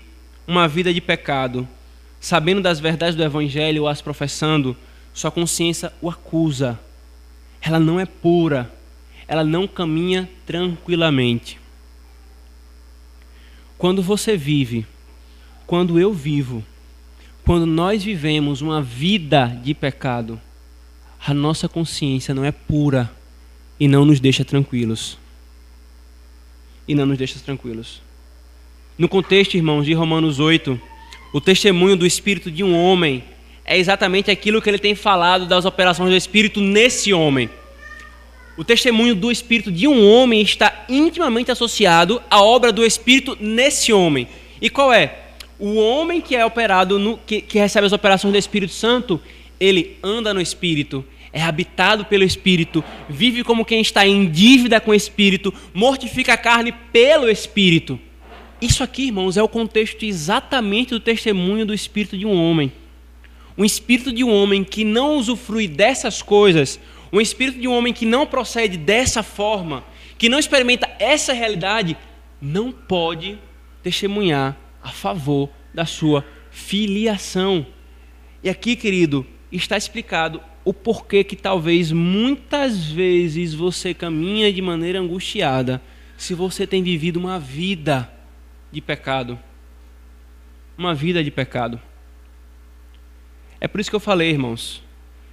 [0.46, 1.66] uma vida de pecado,
[2.20, 4.76] sabendo das verdades do Evangelho ou as professando,
[5.14, 6.78] sua consciência o acusa.
[7.62, 8.70] Ela não é pura,
[9.26, 11.58] ela não caminha tranquilamente.
[13.78, 14.86] Quando você vive,
[15.66, 16.62] quando eu vivo,
[17.44, 20.40] quando nós vivemos uma vida de pecado,
[21.26, 23.10] a nossa consciência não é pura
[23.78, 25.18] e não nos deixa tranquilos.
[26.88, 28.00] E não nos deixa tranquilos.
[28.96, 30.80] No contexto, irmãos, de Romanos 8,
[31.34, 33.24] o testemunho do espírito de um homem
[33.64, 37.50] é exatamente aquilo que ele tem falado das operações do espírito nesse homem.
[38.56, 43.92] O testemunho do espírito de um homem está intimamente associado à obra do espírito nesse
[43.92, 44.28] homem.
[44.60, 45.23] E qual é?
[45.58, 49.20] O homem que é operado, no, que, que recebe as operações do Espírito Santo,
[49.60, 54.90] ele anda no Espírito, é habitado pelo Espírito, vive como quem está em dívida com
[54.90, 57.98] o Espírito, mortifica a carne pelo Espírito.
[58.60, 62.72] Isso aqui, irmãos, é o contexto exatamente do testemunho do Espírito de um homem.
[63.56, 66.80] Um espírito de um homem que não usufrui dessas coisas,
[67.12, 69.84] um espírito de um homem que não procede dessa forma,
[70.18, 71.96] que não experimenta essa realidade,
[72.42, 73.38] não pode
[73.80, 77.66] testemunhar a favor da sua filiação.
[78.42, 85.00] E aqui, querido, está explicado o porquê que talvez muitas vezes você caminha de maneira
[85.00, 85.80] angustiada
[86.16, 88.12] se você tem vivido uma vida
[88.70, 89.38] de pecado.
[90.76, 91.80] Uma vida de pecado.
[93.60, 94.82] É por isso que eu falei, irmãos,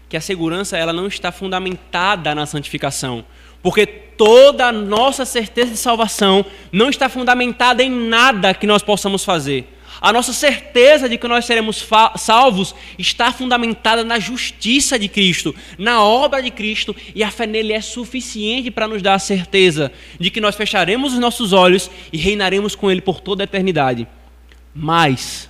[0.08, 3.26] que a segurança ela não está fundamentada na santificação,
[3.62, 9.24] porque toda a nossa certeza de salvação não está fundamentada em nada que nós possamos
[9.24, 9.68] fazer.
[10.00, 16.04] A nossa certeza de que nós seremos salvos está fundamentada na justiça de Cristo, na
[16.04, 20.32] obra de Cristo, e a fé nele é suficiente para nos dar a certeza de
[20.32, 24.08] que nós fecharemos os nossos olhos e reinaremos com ele por toda a eternidade.
[24.74, 25.48] Mas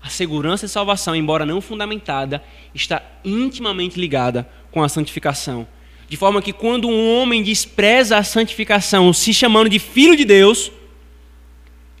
[0.00, 2.40] a segurança e salvação, embora não fundamentada,
[2.72, 5.66] está intimamente ligada com a santificação.
[6.08, 10.70] De forma que quando um homem despreza a santificação, se chamando de filho de Deus,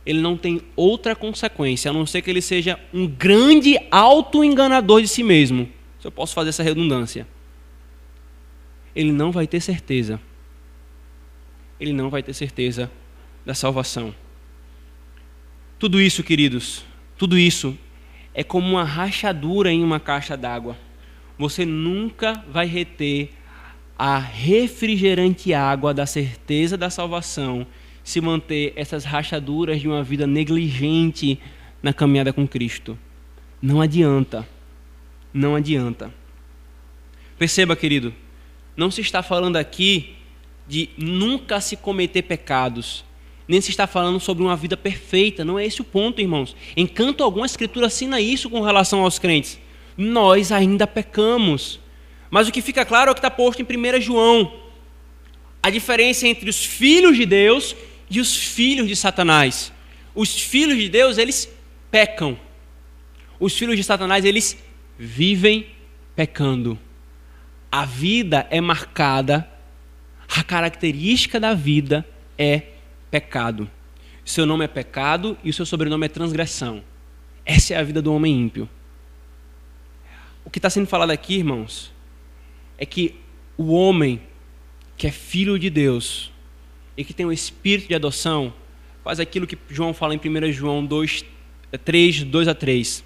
[0.04, 5.08] ele não tem outra consequência, a não ser que ele seja um grande auto-enganador de
[5.08, 5.68] si mesmo.
[6.00, 7.26] Se eu posso fazer essa redundância.
[8.94, 10.20] Ele não vai ter certeza.
[11.80, 12.90] Ele não vai ter certeza
[13.44, 14.14] da salvação.
[15.78, 16.84] Tudo isso, queridos,
[17.18, 17.76] tudo isso
[18.32, 20.78] é como uma rachadura em uma caixa d'água.
[21.36, 23.30] Você nunca vai reter
[23.98, 27.66] a refrigerante água da certeza da salvação
[28.04, 31.40] se manter essas rachaduras de uma vida negligente
[31.82, 32.96] na caminhada com Cristo.
[33.60, 34.46] Não adianta.
[35.32, 36.12] Não adianta.
[37.38, 38.14] Perceba, querido,
[38.76, 40.14] não se está falando aqui
[40.68, 43.04] de nunca se cometer pecados,
[43.48, 45.44] nem se está falando sobre uma vida perfeita.
[45.44, 46.56] Não é esse o ponto, irmãos.
[46.76, 49.58] Em canto algum, a Escritura assina isso com relação aos crentes.
[49.96, 51.80] Nós ainda pecamos.
[52.30, 54.52] Mas o que fica claro é o que está posto em 1 João.
[55.62, 57.76] A diferença entre os filhos de Deus
[58.10, 59.72] e os filhos de Satanás.
[60.14, 61.48] Os filhos de Deus, eles
[61.90, 62.38] pecam.
[63.38, 64.56] Os filhos de Satanás, eles
[64.98, 65.66] vivem
[66.14, 66.78] pecando.
[67.70, 69.48] A vida é marcada,
[70.28, 72.06] a característica da vida
[72.38, 72.62] é
[73.10, 73.70] pecado.
[74.24, 76.82] Seu nome é pecado e o seu sobrenome é transgressão.
[77.44, 78.68] Essa é a vida do homem ímpio.
[80.44, 81.92] O que está sendo falado aqui, irmãos,
[82.78, 83.14] é que
[83.56, 84.20] o homem
[84.96, 86.32] que é filho de Deus
[86.96, 88.52] e que tem o espírito de adoção
[89.04, 91.24] faz aquilo que João fala em 1 João 2,
[91.84, 93.04] 3, 2 a 3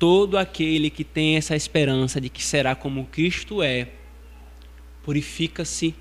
[0.00, 3.88] todo aquele que tem essa esperança de que será como Cristo é,
[5.02, 5.94] purifica-se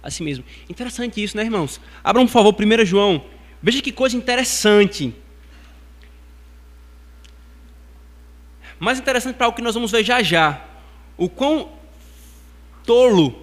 [0.00, 0.44] a si mesmo.
[0.70, 1.80] Interessante isso, né, irmãos?
[2.04, 3.24] Abram, por favor, 1 João.
[3.60, 5.12] Veja que coisa interessante.
[8.78, 10.64] Mais interessante para o que nós vamos ver já já.
[11.16, 11.68] O quão
[12.84, 13.34] tolo,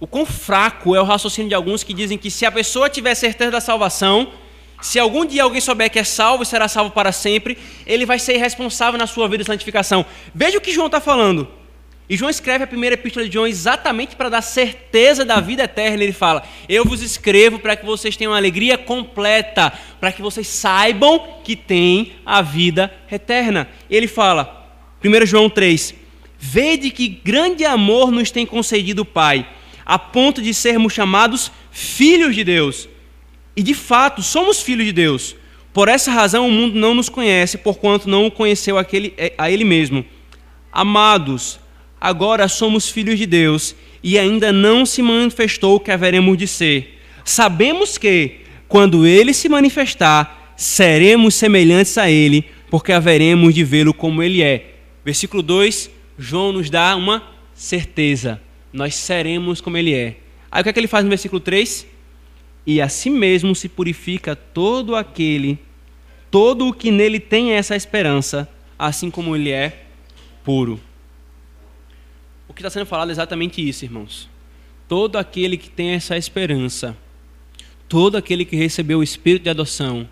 [0.00, 3.14] o quão fraco é o raciocínio de alguns que dizem que se a pessoa tiver
[3.14, 4.32] certeza da salvação,
[4.80, 8.18] se algum dia alguém souber que é salvo e será salvo para sempre, ele vai
[8.18, 10.06] ser irresponsável na sua vida de santificação.
[10.34, 11.48] Veja o que João está falando.
[12.08, 16.02] E João escreve a primeira epístola de João exatamente para dar certeza da vida eterna.
[16.02, 21.40] Ele fala: Eu vos escrevo para que vocês tenham alegria completa, para que vocês saibam
[21.44, 23.68] que têm a vida eterna.
[23.90, 24.70] Ele fala,
[25.04, 25.94] 1 João 3:
[26.38, 29.48] Vede que grande amor nos tem concedido o Pai,
[29.84, 32.88] a ponto de sermos chamados filhos de Deus.
[33.56, 35.34] E de fato, somos filhos de Deus.
[35.72, 39.50] Por essa razão o mundo não nos conhece, porquanto não o conheceu aquele, é, a
[39.50, 40.04] ele mesmo.
[40.72, 41.58] Amados,
[42.00, 47.00] agora somos filhos de Deus e ainda não se manifestou o que haveremos de ser.
[47.24, 54.22] Sabemos que, quando ele se manifestar, seremos semelhantes a ele, porque haveremos de vê-lo como
[54.22, 54.74] ele é.
[55.04, 57.22] Versículo 2, João nos dá uma
[57.54, 58.40] certeza:
[58.72, 60.18] nós seremos como ele é.
[60.50, 61.86] Aí o que é que ele faz no versículo 3?
[62.68, 65.58] e a si mesmo se purifica todo aquele,
[66.30, 68.46] todo o que nele tem essa esperança,
[68.78, 69.86] assim como ele é
[70.44, 70.78] puro.
[72.46, 74.28] O que está sendo falado é exatamente isso, irmãos.
[74.86, 76.94] Todo aquele que tem essa esperança,
[77.88, 80.06] todo aquele que recebeu o espírito de adoção,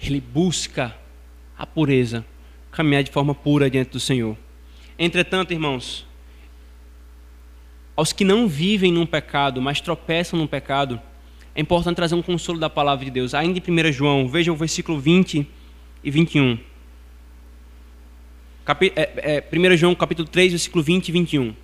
[0.00, 0.96] ele busca
[1.58, 2.24] a pureza,
[2.70, 4.38] caminhar de forma pura diante do Senhor.
[4.98, 6.06] Entretanto, irmãos,
[7.96, 11.00] aos que não vivem num pecado, mas tropeçam num pecado,
[11.54, 13.34] é importante trazer um consolo da palavra de Deus.
[13.34, 15.46] Ainda em 1 João, vejam o versículo 20
[16.04, 16.58] e 21.
[18.64, 21.54] Capi, é, é, 1 João capítulo 3, versículo 20 e 21.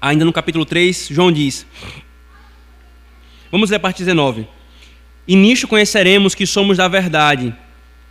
[0.00, 1.66] Ainda no capítulo 3, João diz:
[3.50, 4.46] Vamos ler a parte 19.
[5.26, 7.54] E nisto conheceremos que somos da verdade,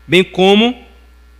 [0.08, 0.84] bem como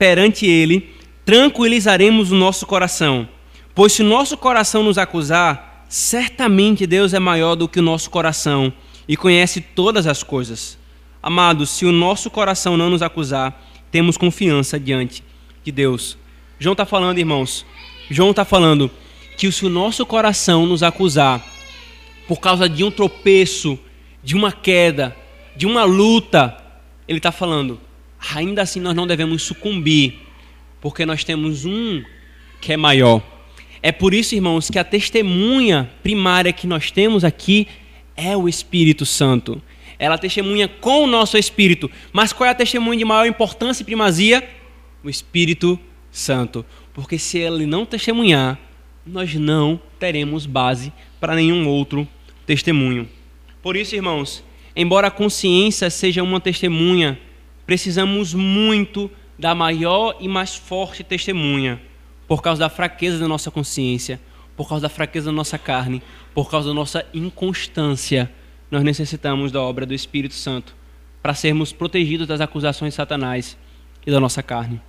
[0.04, 0.90] perante Ele
[1.24, 3.26] tranquilizaremos o nosso coração.
[3.74, 8.10] Pois se o nosso coração nos acusar, Certamente Deus é maior do que o nosso
[8.10, 8.74] coração
[9.08, 10.76] e conhece todas as coisas.
[11.22, 15.24] Amados, se o nosso coração não nos acusar, temos confiança diante
[15.64, 16.18] de Deus.
[16.58, 17.64] João está falando, irmãos,
[18.10, 18.90] João está falando
[19.38, 21.46] que se o nosso coração nos acusar
[22.28, 23.78] por causa de um tropeço,
[24.24, 25.16] de uma queda,
[25.56, 26.58] de uma luta,
[27.08, 27.80] ele está falando,
[28.36, 30.20] ainda assim nós não devemos sucumbir,
[30.80, 32.04] porque nós temos um
[32.62, 33.22] que é maior.
[33.82, 37.68] É por isso, irmãos, que a testemunha primária que nós temos aqui
[38.16, 39.62] é o Espírito Santo.
[40.00, 41.90] Ela testemunha com o nosso espírito.
[42.12, 44.48] Mas qual é a testemunha de maior importância e primazia?
[45.04, 45.80] O Espírito
[46.12, 46.66] Santo.
[46.94, 48.60] Porque se ele não testemunhar,
[49.06, 52.08] nós não teremos base para nenhum outro
[52.46, 53.08] testemunho.
[53.62, 54.44] Por isso, irmãos,
[54.76, 57.20] embora a consciência seja uma testemunha,
[57.66, 61.82] precisamos muito da maior e mais forte testemunha
[62.28, 64.20] por causa da fraqueza da nossa consciência,
[64.56, 66.02] por causa da fraqueza da nossa carne,
[66.34, 68.32] por causa da nossa inconstância,
[68.70, 70.76] nós necessitamos da obra do Espírito Santo
[71.22, 73.58] para sermos protegidos das acusações de Satanás
[74.06, 74.82] e da nossa carne.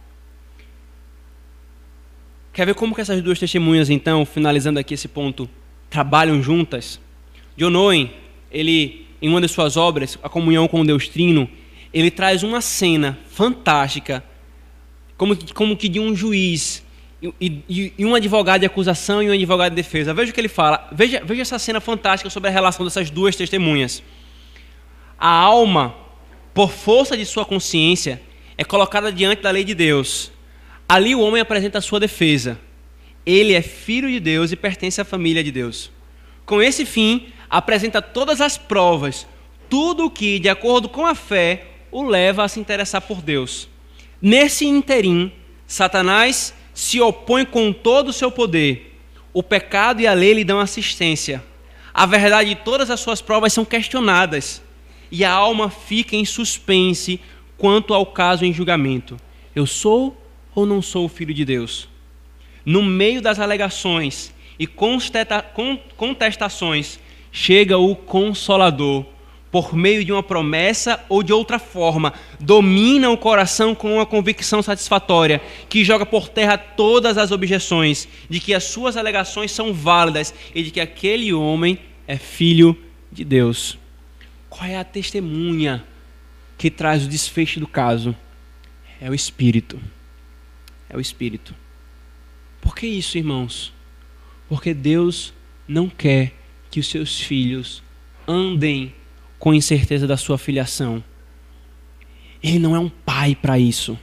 [2.53, 5.49] Quer ver como que essas duas testemunhas, então, finalizando aqui esse ponto,
[5.91, 7.01] trabalham juntas?
[7.57, 8.11] John Owen,
[8.51, 11.49] ele, em uma de suas obras, A Comunhão com Deus Trino,
[11.95, 14.25] ele traz uma cena fantástica,
[15.17, 16.85] como, como que de um juiz
[17.41, 20.13] e, e, um advogado de acusação e um advogado de defesa.
[20.13, 20.89] Veja o que ele fala.
[20.93, 24.03] Veja, veja essa cena fantástica sobre a relação dessas duas testemunhas.
[25.17, 25.95] A alma,
[26.53, 28.21] por força de sua consciência,
[28.59, 30.33] é colocada diante da lei de Deus.
[30.89, 32.59] Ali o homem apresenta a sua defesa.
[33.25, 35.91] ele é filho de Deus e pertence à família de Deus.
[36.45, 39.27] Com esse fim, apresenta todas as provas,
[39.71, 43.69] tudo o que, de acordo com a fé, o leva a se interessar por Deus.
[44.21, 45.31] Nesse interim,
[45.65, 48.99] Satanás se opõe com todo o seu poder.
[49.33, 51.41] O pecado e a lei lhe dão assistência.
[51.95, 54.61] A verdade de todas as suas provas são questionadas.
[55.09, 57.21] E a alma fica em suspense
[57.57, 59.17] quanto ao caso em julgamento.
[59.55, 60.21] Eu sou
[60.53, 61.89] ou não sou o filho de Deus?
[62.67, 64.67] No meio das alegações e
[65.97, 66.99] contestações,
[67.31, 69.07] chega o Consolador,
[69.55, 74.61] por meio de uma promessa ou de outra forma, domina o coração com uma convicção
[74.61, 80.35] satisfatória, que joga por terra todas as objeções, de que as suas alegações são válidas
[80.53, 82.77] e de que aquele homem é filho
[83.13, 83.79] de Deus.
[84.51, 85.85] Qual é a testemunha
[86.59, 88.13] que traz o desfecho do caso?
[89.01, 89.81] É o Espírito.
[90.91, 91.55] É o Espírito.
[92.61, 93.73] Por que isso, irmãos?
[94.49, 95.33] Porque Deus
[95.69, 96.33] não quer
[96.73, 97.85] que os seus filhos
[98.27, 98.93] andem
[99.45, 101.05] com incerteza da sua filiação.
[102.43, 103.99] Ele não é um pai para isso.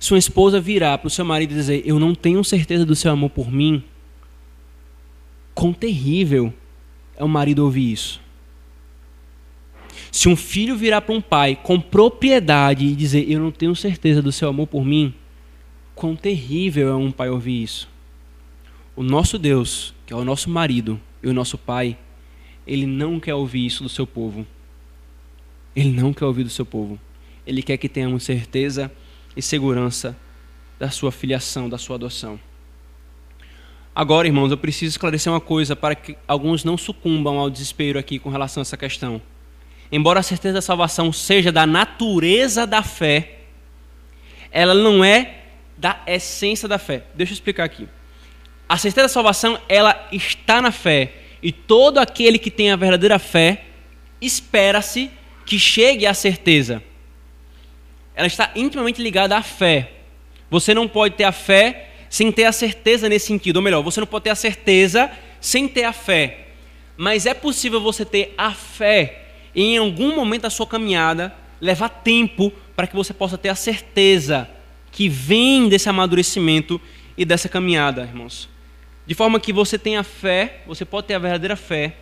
[0.00, 2.96] Se uma esposa virar para o seu marido e dizer: Eu não tenho certeza do
[2.96, 3.84] seu amor por mim,
[5.54, 6.54] quão terrível
[7.18, 8.18] é o marido ouvir isso.
[10.10, 14.22] Se um filho virar para um pai com propriedade e dizer: Eu não tenho certeza
[14.22, 15.12] do seu amor por mim,
[15.94, 17.90] quão terrível é um pai ouvir isso.
[18.96, 21.98] O nosso Deus, que é o nosso marido e o nosso pai,
[22.68, 24.46] ele não quer ouvir isso do seu povo.
[25.74, 27.00] Ele não quer ouvir do seu povo.
[27.46, 28.92] Ele quer que tenhamos certeza
[29.34, 30.14] e segurança
[30.78, 32.38] da sua filiação, da sua adoção.
[33.94, 38.18] Agora, irmãos, eu preciso esclarecer uma coisa para que alguns não sucumbam ao desespero aqui
[38.18, 39.20] com relação a essa questão.
[39.90, 43.38] Embora a certeza da salvação seja da natureza da fé,
[44.52, 45.42] ela não é
[45.76, 47.04] da essência da fé.
[47.14, 47.88] Deixa eu explicar aqui.
[48.68, 53.18] A certeza da salvação, ela está na fé, e todo aquele que tem a verdadeira
[53.18, 53.64] fé
[54.20, 55.10] espera-se
[55.46, 56.82] que chegue à certeza.
[58.14, 59.92] Ela está intimamente ligada à fé.
[60.50, 63.56] Você não pode ter a fé sem ter a certeza nesse sentido.
[63.56, 65.10] Ou melhor, você não pode ter a certeza
[65.40, 66.48] sem ter a fé.
[66.96, 72.52] Mas é possível você ter a fé em algum momento da sua caminhada levar tempo
[72.74, 74.48] para que você possa ter a certeza
[74.90, 76.80] que vem desse amadurecimento
[77.16, 78.48] e dessa caminhada, irmãos.
[79.08, 81.96] De forma que você tenha fé, você pode ter a verdadeira fé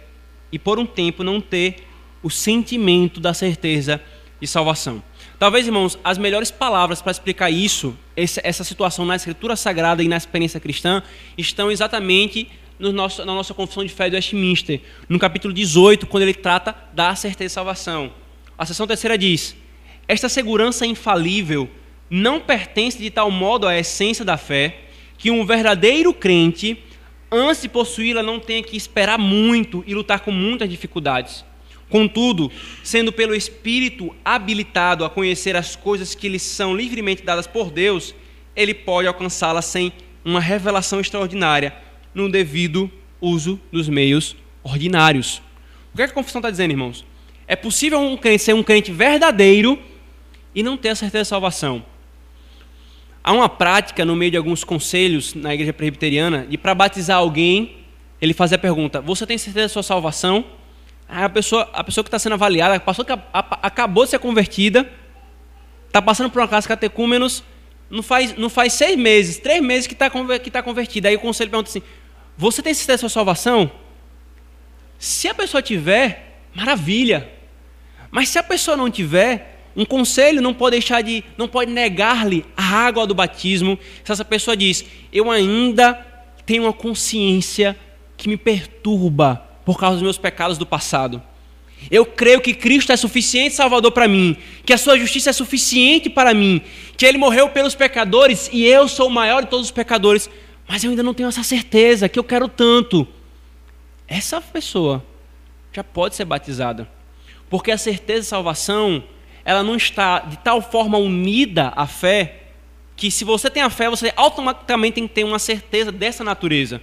[0.50, 1.86] e por um tempo não ter
[2.20, 4.02] o sentimento da certeza
[4.40, 5.00] de salvação.
[5.38, 10.16] Talvez, irmãos, as melhores palavras para explicar isso, essa situação na Escritura Sagrada e na
[10.16, 11.00] experiência cristã,
[11.38, 16.24] estão exatamente no nosso, na nossa confissão de fé do Westminster, no capítulo 18, quando
[16.24, 18.12] ele trata da certeza de salvação.
[18.58, 19.54] A seção terceira diz:
[20.08, 21.70] Esta segurança infalível
[22.10, 24.80] não pertence de tal modo à essência da fé
[25.16, 26.82] que um verdadeiro crente
[27.30, 31.44] antes de possuí-la, não tenha que esperar muito e lutar com muitas dificuldades.
[31.88, 32.50] Contudo,
[32.82, 38.14] sendo pelo Espírito habilitado a conhecer as coisas que lhe são livremente dadas por Deus,
[38.56, 39.92] ele pode alcançá-las sem
[40.24, 41.74] uma revelação extraordinária,
[42.12, 45.42] no devido uso dos meios ordinários.
[45.92, 47.04] O que, é que a confissão está dizendo, irmãos?
[47.46, 49.78] É possível um crente ser um crente verdadeiro
[50.54, 51.84] e não ter a certeza de salvação.
[53.26, 57.78] Há uma prática no meio de alguns conselhos na igreja presbiteriana de para batizar alguém,
[58.22, 60.44] ele fazer a pergunta: Você tem certeza da sua salvação?
[61.08, 62.80] Aí a pessoa, a pessoa que está sendo avaliada,
[63.32, 64.88] a, acabou de ser convertida,
[65.88, 67.42] está passando por uma casa catecúmenos,
[67.90, 70.08] não faz, não faz seis meses, três meses que está
[70.38, 71.08] que tá convertida.
[71.08, 71.82] Aí o conselho pergunta assim:
[72.38, 73.68] Você tem certeza da sua salvação?
[75.00, 77.28] Se a pessoa tiver, maravilha.
[78.08, 82.44] Mas se a pessoa não tiver, um conselho não pode deixar de, não pode negar-lhe
[82.56, 83.78] a água do batismo.
[84.02, 85.94] Se essa pessoa diz: "Eu ainda
[86.46, 87.76] tenho uma consciência
[88.16, 91.22] que me perturba por causa dos meus pecados do passado.
[91.90, 96.08] Eu creio que Cristo é suficiente salvador para mim, que a sua justiça é suficiente
[96.08, 96.62] para mim,
[96.96, 100.30] que ele morreu pelos pecadores e eu sou o maior de todos os pecadores,
[100.66, 103.06] mas eu ainda não tenho essa certeza que eu quero tanto.
[104.08, 105.04] Essa pessoa
[105.72, 106.88] já pode ser batizada.
[107.50, 109.04] Porque a certeza de salvação
[109.46, 112.42] ela não está de tal forma unida à fé
[112.96, 116.82] que se você tem a fé, você automaticamente tem que ter uma certeza dessa natureza.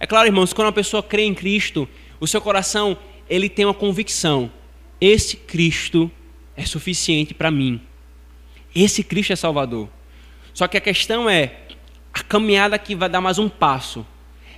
[0.00, 1.88] É claro, irmãos, quando uma pessoa crê em Cristo,
[2.18, 2.98] o seu coração
[3.30, 4.50] ele tem uma convicção:
[5.00, 6.10] esse Cristo
[6.56, 7.80] é suficiente para mim.
[8.74, 9.88] Esse Cristo é Salvador.
[10.52, 11.58] Só que a questão é
[12.12, 14.04] a caminhada que vai dar mais um passo.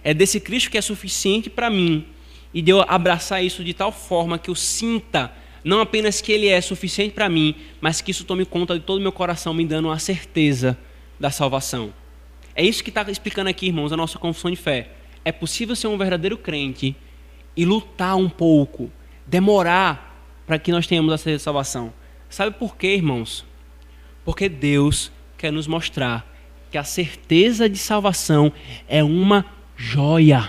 [0.02, 2.06] É desse Cristo que é suficiente para mim
[2.54, 5.30] e de eu abraçar isso de tal forma que eu sinta
[5.66, 8.98] não apenas que Ele é suficiente para mim, mas que isso tome conta de todo
[8.98, 10.78] o meu coração, me dando a certeza
[11.18, 11.92] da salvação.
[12.54, 14.90] É isso que está explicando aqui, irmãos, a nossa confissão de fé.
[15.24, 16.94] É possível ser um verdadeiro crente
[17.56, 18.92] e lutar um pouco,
[19.26, 21.92] demorar para que nós tenhamos a salvação.
[22.30, 23.44] Sabe por quê, irmãos?
[24.24, 26.32] Porque Deus quer nos mostrar
[26.70, 28.52] que a certeza de salvação
[28.86, 29.44] é uma
[29.76, 30.48] joia.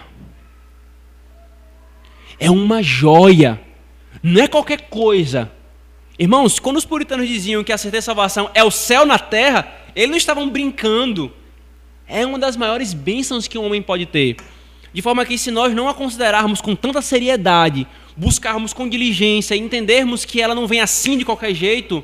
[2.39, 3.65] É uma joia.
[4.21, 5.51] Não é qualquer coisa.
[6.19, 9.71] Irmãos, quando os puritanos diziam que a certeza de salvação é o céu na terra,
[9.95, 11.31] eles não estavam brincando.
[12.07, 14.37] É uma das maiores bênçãos que um homem pode ter.
[14.93, 19.59] De forma que, se nós não a considerarmos com tanta seriedade, buscarmos com diligência e
[19.59, 22.03] entendermos que ela não vem assim de qualquer jeito,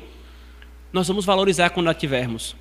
[0.92, 2.54] nós vamos valorizar quando a tivermos.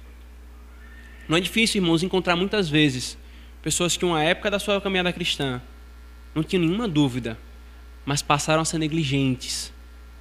[1.28, 3.18] Não é difícil, irmãos, encontrar muitas vezes
[3.62, 5.62] pessoas que, uma época da sua caminhada cristã,
[6.34, 7.38] não tinham nenhuma dúvida,
[8.06, 9.74] mas passaram a ser negligentes,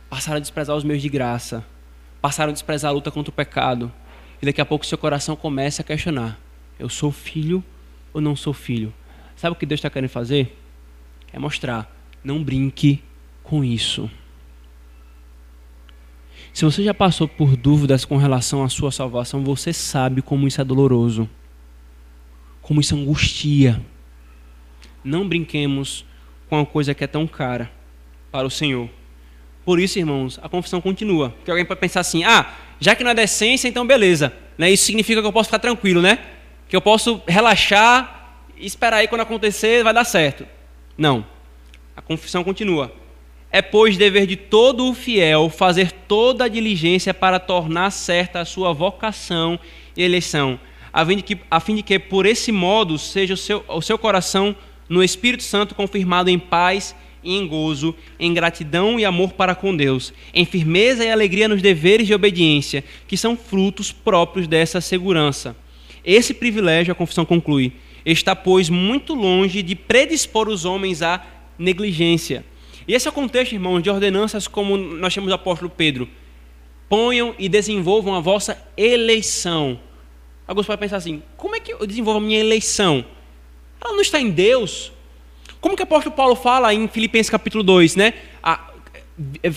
[0.08, 1.64] passaram a desprezar os meios de graça,
[2.20, 3.92] passaram a desprezar a luta contra o pecado,
[4.40, 6.38] e daqui a pouco seu coração começa a questionar:
[6.78, 7.62] eu sou filho
[8.12, 8.92] ou não sou filho?
[9.36, 10.58] Sabe o que Deus está querendo fazer?
[11.32, 11.90] É mostrar,
[12.22, 13.02] não brinque
[13.42, 14.10] com isso.
[16.52, 20.60] Se você já passou por dúvidas com relação à sua salvação, você sabe como isso
[20.60, 21.28] é doloroso,
[22.60, 23.80] como isso angustia.
[25.02, 26.04] Não brinquemos
[26.52, 27.70] com uma coisa que é tão cara
[28.30, 28.86] para o Senhor.
[29.64, 31.30] Por isso, irmãos, a confissão continua.
[31.30, 34.30] Porque alguém pode pensar assim: ah, já que não é decência, então beleza.
[34.58, 34.70] Né?
[34.70, 36.18] Isso significa que eu posso ficar tranquilo, né?
[36.68, 40.46] Que eu posso relaxar e esperar aí quando acontecer, vai dar certo.
[40.98, 41.24] Não.
[41.96, 42.92] A confissão continua.
[43.50, 48.44] É, pois, dever de todo o fiel fazer toda a diligência para tornar certa a
[48.44, 49.58] sua vocação
[49.96, 50.60] e eleição,
[50.92, 53.80] a fim de que, a fim de que por esse modo, seja o seu, o
[53.80, 54.54] seu coração
[54.92, 59.76] no Espírito Santo confirmado em paz e em gozo, em gratidão e amor para com
[59.76, 65.56] Deus, em firmeza e alegria nos deveres de obediência, que são frutos próprios dessa segurança.
[66.04, 67.72] Esse privilégio, a confissão conclui,
[68.04, 71.24] está, pois, muito longe de predispor os homens à
[71.58, 72.44] negligência
[72.86, 76.08] e esse é o contexto, irmãos, de ordenanças como nós chamamos o apóstolo Pedro.
[76.88, 79.78] Ponham e desenvolvam a vossa eleição.
[80.46, 83.04] Alguns podem pensar assim: como é que eu desenvolvo a minha eleição?
[83.82, 84.92] Ela não está em Deus.
[85.60, 88.14] Como que o apóstolo Paulo fala em Filipenses capítulo 2, né?
[88.42, 88.72] A,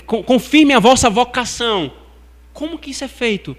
[0.06, 1.92] confirme a vossa vocação.
[2.54, 3.56] Como que isso é feito?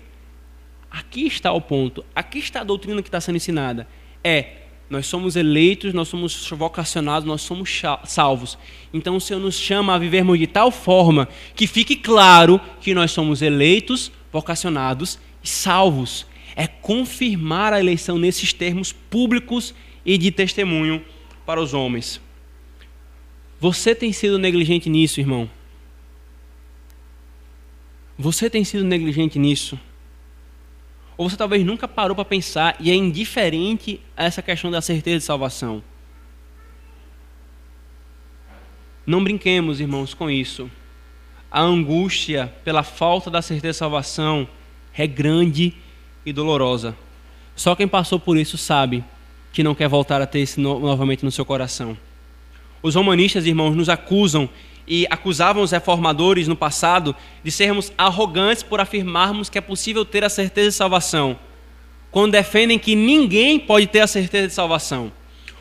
[0.91, 2.05] Aqui está o ponto.
[2.15, 3.87] Aqui está a doutrina que está sendo ensinada.
[4.23, 8.57] É nós somos eleitos, nós somos vocacionados, nós somos salvos.
[8.95, 13.11] Então o Senhor nos chama a vivermos de tal forma que fique claro que nós
[13.11, 16.25] somos eleitos, vocacionados e salvos.
[16.55, 19.75] É confirmar a eleição nesses termos públicos
[20.07, 21.05] e de testemunho
[21.45, 22.21] para os homens.
[23.59, 25.51] Você tem sido negligente nisso, irmão?
[28.17, 29.79] Você tem sido negligente nisso?
[31.17, 35.19] Ou você talvez nunca parou para pensar e é indiferente a essa questão da certeza
[35.19, 35.83] de salvação.
[39.05, 40.71] Não brinquemos, irmãos, com isso.
[41.51, 44.49] A angústia pela falta da certeza de salvação
[44.95, 45.75] é grande
[46.25, 46.97] e dolorosa.
[47.55, 49.03] Só quem passou por isso sabe
[49.57, 51.97] que não quer voltar a ter isso novamente no seu coração.
[52.83, 54.51] Os romanistas, irmãos, nos acusam
[54.87, 60.23] e acusavam os reformadores no passado de sermos arrogantes por afirmarmos que é possível ter
[60.23, 61.39] a certeza de salvação,
[62.11, 65.11] quando defendem que ninguém pode ter a certeza de salvação.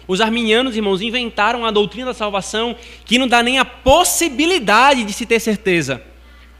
[0.06, 2.76] Os arminianos, irmãos, inventaram a doutrina da salvação
[3.06, 6.04] que não dá nem a possibilidade de se ter certeza.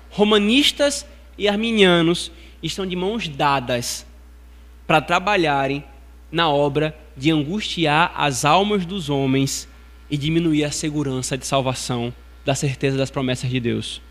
[0.10, 1.06] Romanistas
[1.38, 2.32] e arminianos
[2.64, 4.06] estão de mãos dadas
[4.88, 5.84] para trabalharem
[6.36, 9.70] na obra de angustiar as almas dos homens
[10.12, 12.14] e diminuir a segurança de salvação
[12.44, 14.02] da certeza das promessas de Deus.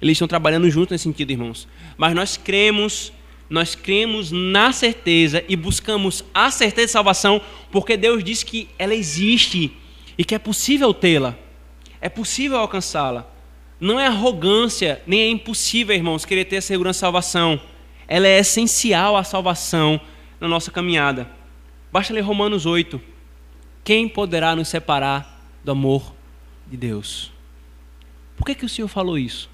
[0.00, 1.66] Eles estão trabalhando juntos nesse sentido, irmãos.
[1.96, 3.12] Mas nós cremos,
[3.50, 7.40] nós cremos na certeza e buscamos a certeza de salvação
[7.72, 9.76] porque Deus diz que ela existe
[10.16, 11.36] e que é possível tê-la.
[12.00, 13.28] É possível alcançá-la.
[13.80, 17.60] Não é arrogância, nem é impossível, irmãos, querer ter a segurança de salvação.
[18.06, 20.00] Ela é essencial à salvação
[20.40, 21.41] na nossa caminhada.
[21.92, 22.98] Basta ler Romanos 8.
[23.84, 26.14] Quem poderá nos separar do amor
[26.66, 27.30] de Deus?
[28.34, 29.50] Por que, que o Senhor falou isso?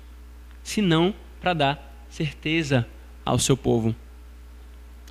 [0.62, 2.86] Senão para dar certeza
[3.24, 3.94] ao seu povo.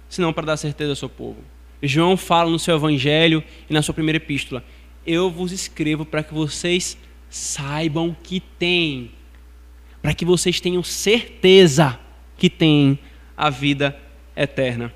[0.07, 1.43] Senão para dar certeza ao seu povo.
[1.83, 4.63] João fala no seu evangelho e na sua primeira epístola:
[5.05, 6.97] Eu vos escrevo para que vocês
[7.29, 9.11] saibam que têm,
[10.01, 11.99] para que vocês tenham certeza
[12.37, 12.97] que têm
[13.35, 13.99] a vida
[14.33, 14.93] eterna.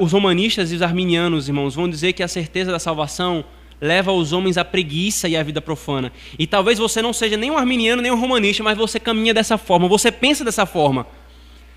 [0.00, 3.44] Os romanistas e os arminianos, irmãos, vão dizer que a certeza da salvação
[3.80, 6.12] leva os homens à preguiça e à vida profana.
[6.36, 9.56] E talvez você não seja nem um arminiano, nem um romanista, mas você caminha dessa
[9.56, 11.06] forma, você pensa dessa forma.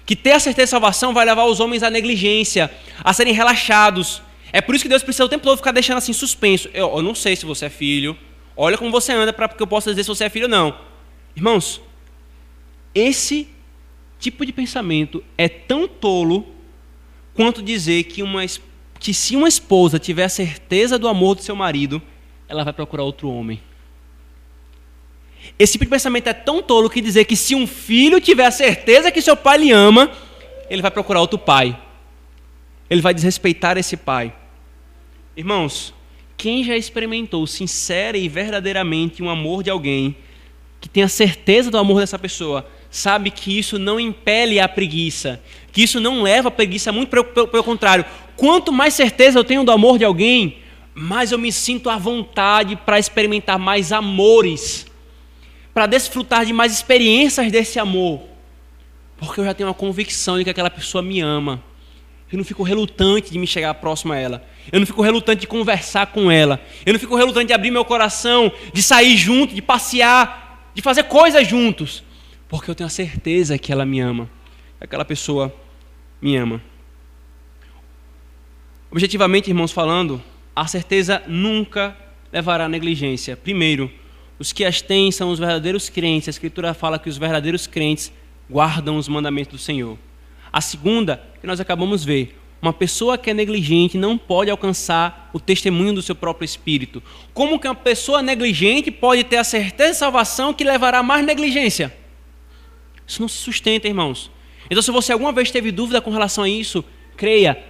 [0.05, 2.71] Que ter a certeza de salvação vai levar os homens à negligência,
[3.03, 4.23] a serem relaxados.
[4.51, 6.67] É por isso que Deus precisa o tempo todo ficar deixando assim suspenso.
[6.73, 8.17] Eu, eu não sei se você é filho.
[8.57, 10.75] Olha como você anda para que eu possa dizer se você é filho ou não.
[11.35, 11.79] Irmãos,
[12.93, 13.47] esse
[14.19, 16.47] tipo de pensamento é tão tolo
[17.33, 18.41] quanto dizer que, uma,
[18.99, 22.01] que se uma esposa tiver a certeza do amor do seu marido,
[22.47, 23.61] ela vai procurar outro homem.
[25.57, 28.51] Esse tipo de pensamento é tão tolo que dizer que se um filho tiver a
[28.51, 30.11] certeza que seu pai lhe ama,
[30.69, 31.77] ele vai procurar outro pai.
[32.89, 34.33] Ele vai desrespeitar esse pai.
[35.35, 35.93] Irmãos,
[36.37, 40.15] quem já experimentou sincera e verdadeiramente um amor de alguém,
[40.79, 45.41] que tem a certeza do amor dessa pessoa, sabe que isso não impele a preguiça,
[45.71, 48.05] que isso não leva a preguiça, muito pelo, pelo, pelo contrário.
[48.35, 50.57] Quanto mais certeza eu tenho do amor de alguém,
[50.93, 54.85] mais eu me sinto à vontade para experimentar mais amores,
[55.73, 58.21] para desfrutar de mais experiências desse amor,
[59.17, 61.63] porque eu já tenho uma convicção de que aquela pessoa me ama.
[62.31, 64.43] Eu não fico relutante de me chegar próximo a ela.
[64.71, 66.61] Eu não fico relutante de conversar com ela.
[66.85, 71.03] Eu não fico relutante de abrir meu coração, de sair junto, de passear, de fazer
[71.03, 72.01] coisas juntos.
[72.47, 74.29] Porque eu tenho a certeza que ela me ama.
[74.79, 75.53] Aquela pessoa
[76.21, 76.61] me ama.
[78.91, 80.21] Objetivamente, irmãos, falando,
[80.55, 81.95] a certeza nunca
[82.31, 83.35] levará à negligência.
[83.37, 83.89] Primeiro,
[84.37, 86.27] os que as têm são os verdadeiros crentes.
[86.27, 88.11] A Escritura fala que os verdadeiros crentes
[88.49, 89.97] guardam os mandamentos do Senhor.
[90.51, 95.29] A segunda, que nós acabamos de ver, uma pessoa que é negligente não pode alcançar
[95.33, 97.01] o testemunho do seu próprio espírito.
[97.33, 101.95] Como que uma pessoa negligente pode ter a certeza de salvação que levará mais negligência?
[103.07, 104.29] Isso não se sustenta, irmãos.
[104.71, 106.83] Então, se você alguma vez teve dúvida com relação a isso,
[107.15, 107.63] creia,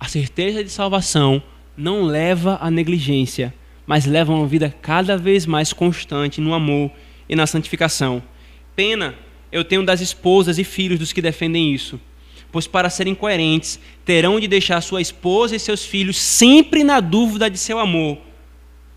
[0.00, 1.40] a certeza de salvação
[1.76, 3.54] não leva à negligência,
[3.86, 6.90] mas leva a uma vida cada vez mais constante no amor
[7.28, 8.20] e na santificação.
[8.74, 9.14] Pena
[9.52, 12.00] eu tenho das esposas e filhos dos que defendem isso
[12.50, 17.50] pois para serem coerentes, terão de deixar sua esposa e seus filhos sempre na dúvida
[17.50, 18.18] de seu amor,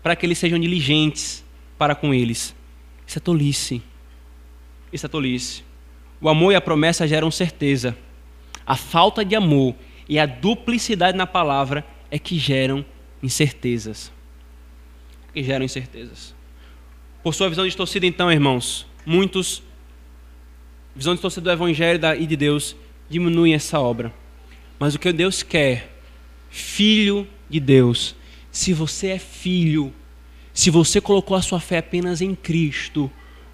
[0.02, 1.44] para que eles sejam diligentes
[1.78, 2.54] para com eles.
[3.06, 3.82] Isso é tolice.
[4.92, 5.62] Isso é tolice.
[6.22, 7.98] O amor e a promessa geram certeza.
[8.64, 9.74] A falta de amor
[10.08, 12.84] e a duplicidade na palavra é que geram
[13.20, 14.12] incertezas.
[15.34, 16.32] Que geram incertezas.
[17.24, 19.64] Por sua visão distorcida, então, irmãos, muitos,
[20.94, 22.76] visão distorcida do Evangelho e de Deus,
[23.10, 24.14] diminuem essa obra.
[24.78, 25.92] Mas o que Deus quer,
[26.50, 28.14] filho de Deus,
[28.50, 29.92] se você é filho,
[30.54, 33.10] se você colocou a sua fé apenas em Cristo,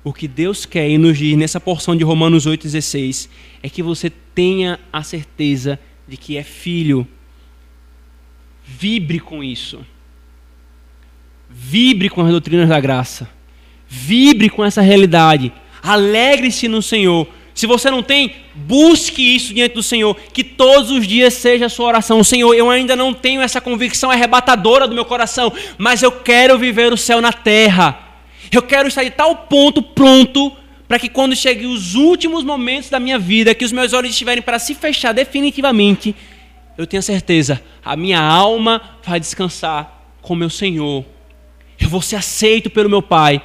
[0.08, 3.28] o que Deus quer e nos diz nessa porção de Romanos 8,16
[3.62, 7.06] é que você tenha a certeza de que é filho.
[8.64, 9.84] Vibre com isso.
[11.50, 13.28] Vibre com as doutrinas da graça.
[13.86, 15.52] Vibre com essa realidade.
[15.82, 21.06] Alegre-se no Senhor, se você não tem, busque isso diante do Senhor, que todos os
[21.06, 22.24] dias seja a sua oração.
[22.24, 26.94] Senhor, eu ainda não tenho essa convicção arrebatadora do meu coração, mas eu quero viver
[26.94, 28.07] o céu na terra.
[28.52, 32.98] Eu quero estar de tal ponto pronto para que quando cheguem os últimos momentos da
[32.98, 36.16] minha vida, que os meus olhos estiverem para se fechar definitivamente,
[36.78, 41.04] eu tenha certeza, a minha alma vai descansar com meu Senhor.
[41.78, 43.42] Eu vou ser aceito pelo meu Pai,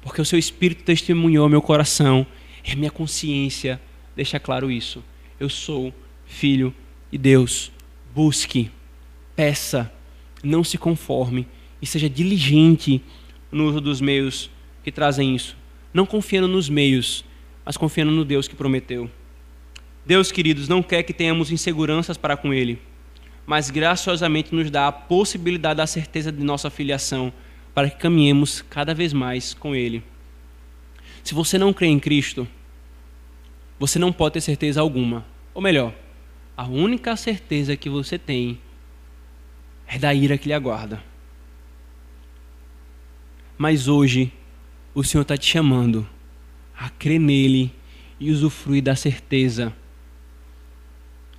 [0.00, 2.26] porque o seu Espírito testemunhou meu coração
[2.64, 3.80] e a minha consciência
[4.14, 5.02] deixa claro isso.
[5.40, 5.92] Eu sou
[6.26, 6.72] filho
[7.10, 7.72] de Deus.
[8.14, 8.70] Busque,
[9.34, 9.92] peça,
[10.42, 11.46] não se conforme
[11.82, 13.02] e seja diligente
[13.50, 14.50] no uso dos meios
[14.82, 15.56] que trazem isso.
[15.92, 17.24] Não confiando nos meios,
[17.64, 19.10] mas confiando no Deus que prometeu.
[20.04, 22.78] Deus, queridos, não quer que tenhamos inseguranças para com Ele,
[23.44, 27.32] mas graciosamente nos dá a possibilidade da certeza de nossa filiação
[27.74, 30.02] para que caminhemos cada vez mais com Ele.
[31.24, 32.46] Se você não crê em Cristo,
[33.78, 35.26] você não pode ter certeza alguma.
[35.52, 35.92] Ou melhor,
[36.56, 38.60] a única certeza que você tem
[39.86, 41.02] é da ira que lhe aguarda.
[43.58, 44.32] Mas hoje,
[44.94, 46.06] o Senhor está te chamando
[46.76, 47.72] a crer nele
[48.20, 49.74] e usufruir da certeza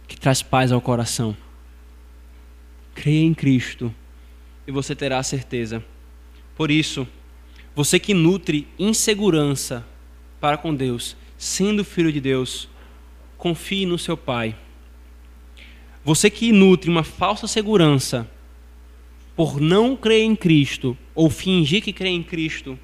[0.07, 1.35] que traz paz ao coração.
[2.95, 3.93] Creia em Cristo
[4.65, 5.83] e você terá a certeza.
[6.55, 7.07] Por isso,
[7.75, 9.85] você que nutre insegurança
[10.39, 12.67] para com Deus, sendo filho de Deus,
[13.37, 14.57] confie no seu Pai.
[16.03, 18.27] Você que nutre uma falsa segurança
[19.37, 22.77] por não crer em Cristo ou fingir que crê em Cristo,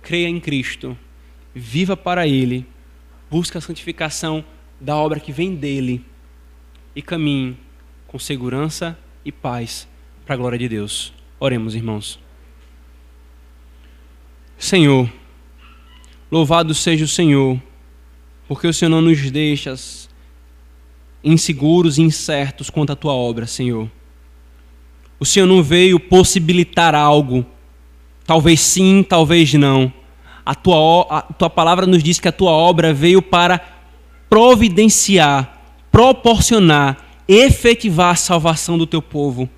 [0.00, 0.96] creia em Cristo,
[1.54, 2.66] viva para Ele,
[3.30, 4.42] busque a santificação
[4.80, 6.02] da obra que vem dele
[6.94, 7.54] e caminhe
[8.06, 9.86] com segurança e paz
[10.24, 11.12] para a glória de Deus.
[11.38, 12.18] Oremos, irmãos.
[14.56, 15.12] Senhor,
[16.32, 17.60] Louvado seja o Senhor,
[18.48, 19.74] porque o Senhor não nos deixa
[21.22, 23.90] inseguros e incertos quanto à tua obra, Senhor.
[25.18, 27.44] O Senhor não veio possibilitar algo.
[28.26, 29.92] Talvez sim, talvez não.
[30.44, 33.60] A tua, a tua palavra nos diz que a tua obra veio para
[34.28, 35.60] providenciar,
[35.90, 36.98] proporcionar,
[37.28, 39.48] efetivar a salvação do teu povo.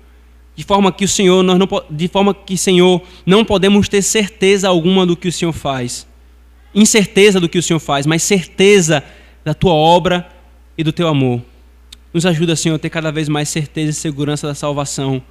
[0.55, 4.67] De forma que o Senhor, nós não, de forma que, Senhor, não podemos ter certeza
[4.67, 6.07] alguma do que o Senhor faz.
[6.73, 9.03] Incerteza do que o Senhor faz, mas certeza
[9.43, 10.27] da tua obra
[10.77, 11.41] e do teu amor.
[12.13, 15.21] Nos ajuda, Senhor, a ter cada vez mais certeza e segurança da salvação,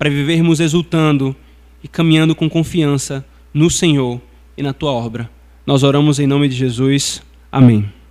[0.00, 1.36] para vivermos exultando
[1.84, 3.22] e caminhando com confiança
[3.52, 4.18] no Senhor
[4.56, 5.28] e na tua obra.
[5.66, 7.22] Nós oramos em nome de Jesus.
[7.52, 7.99] Amém.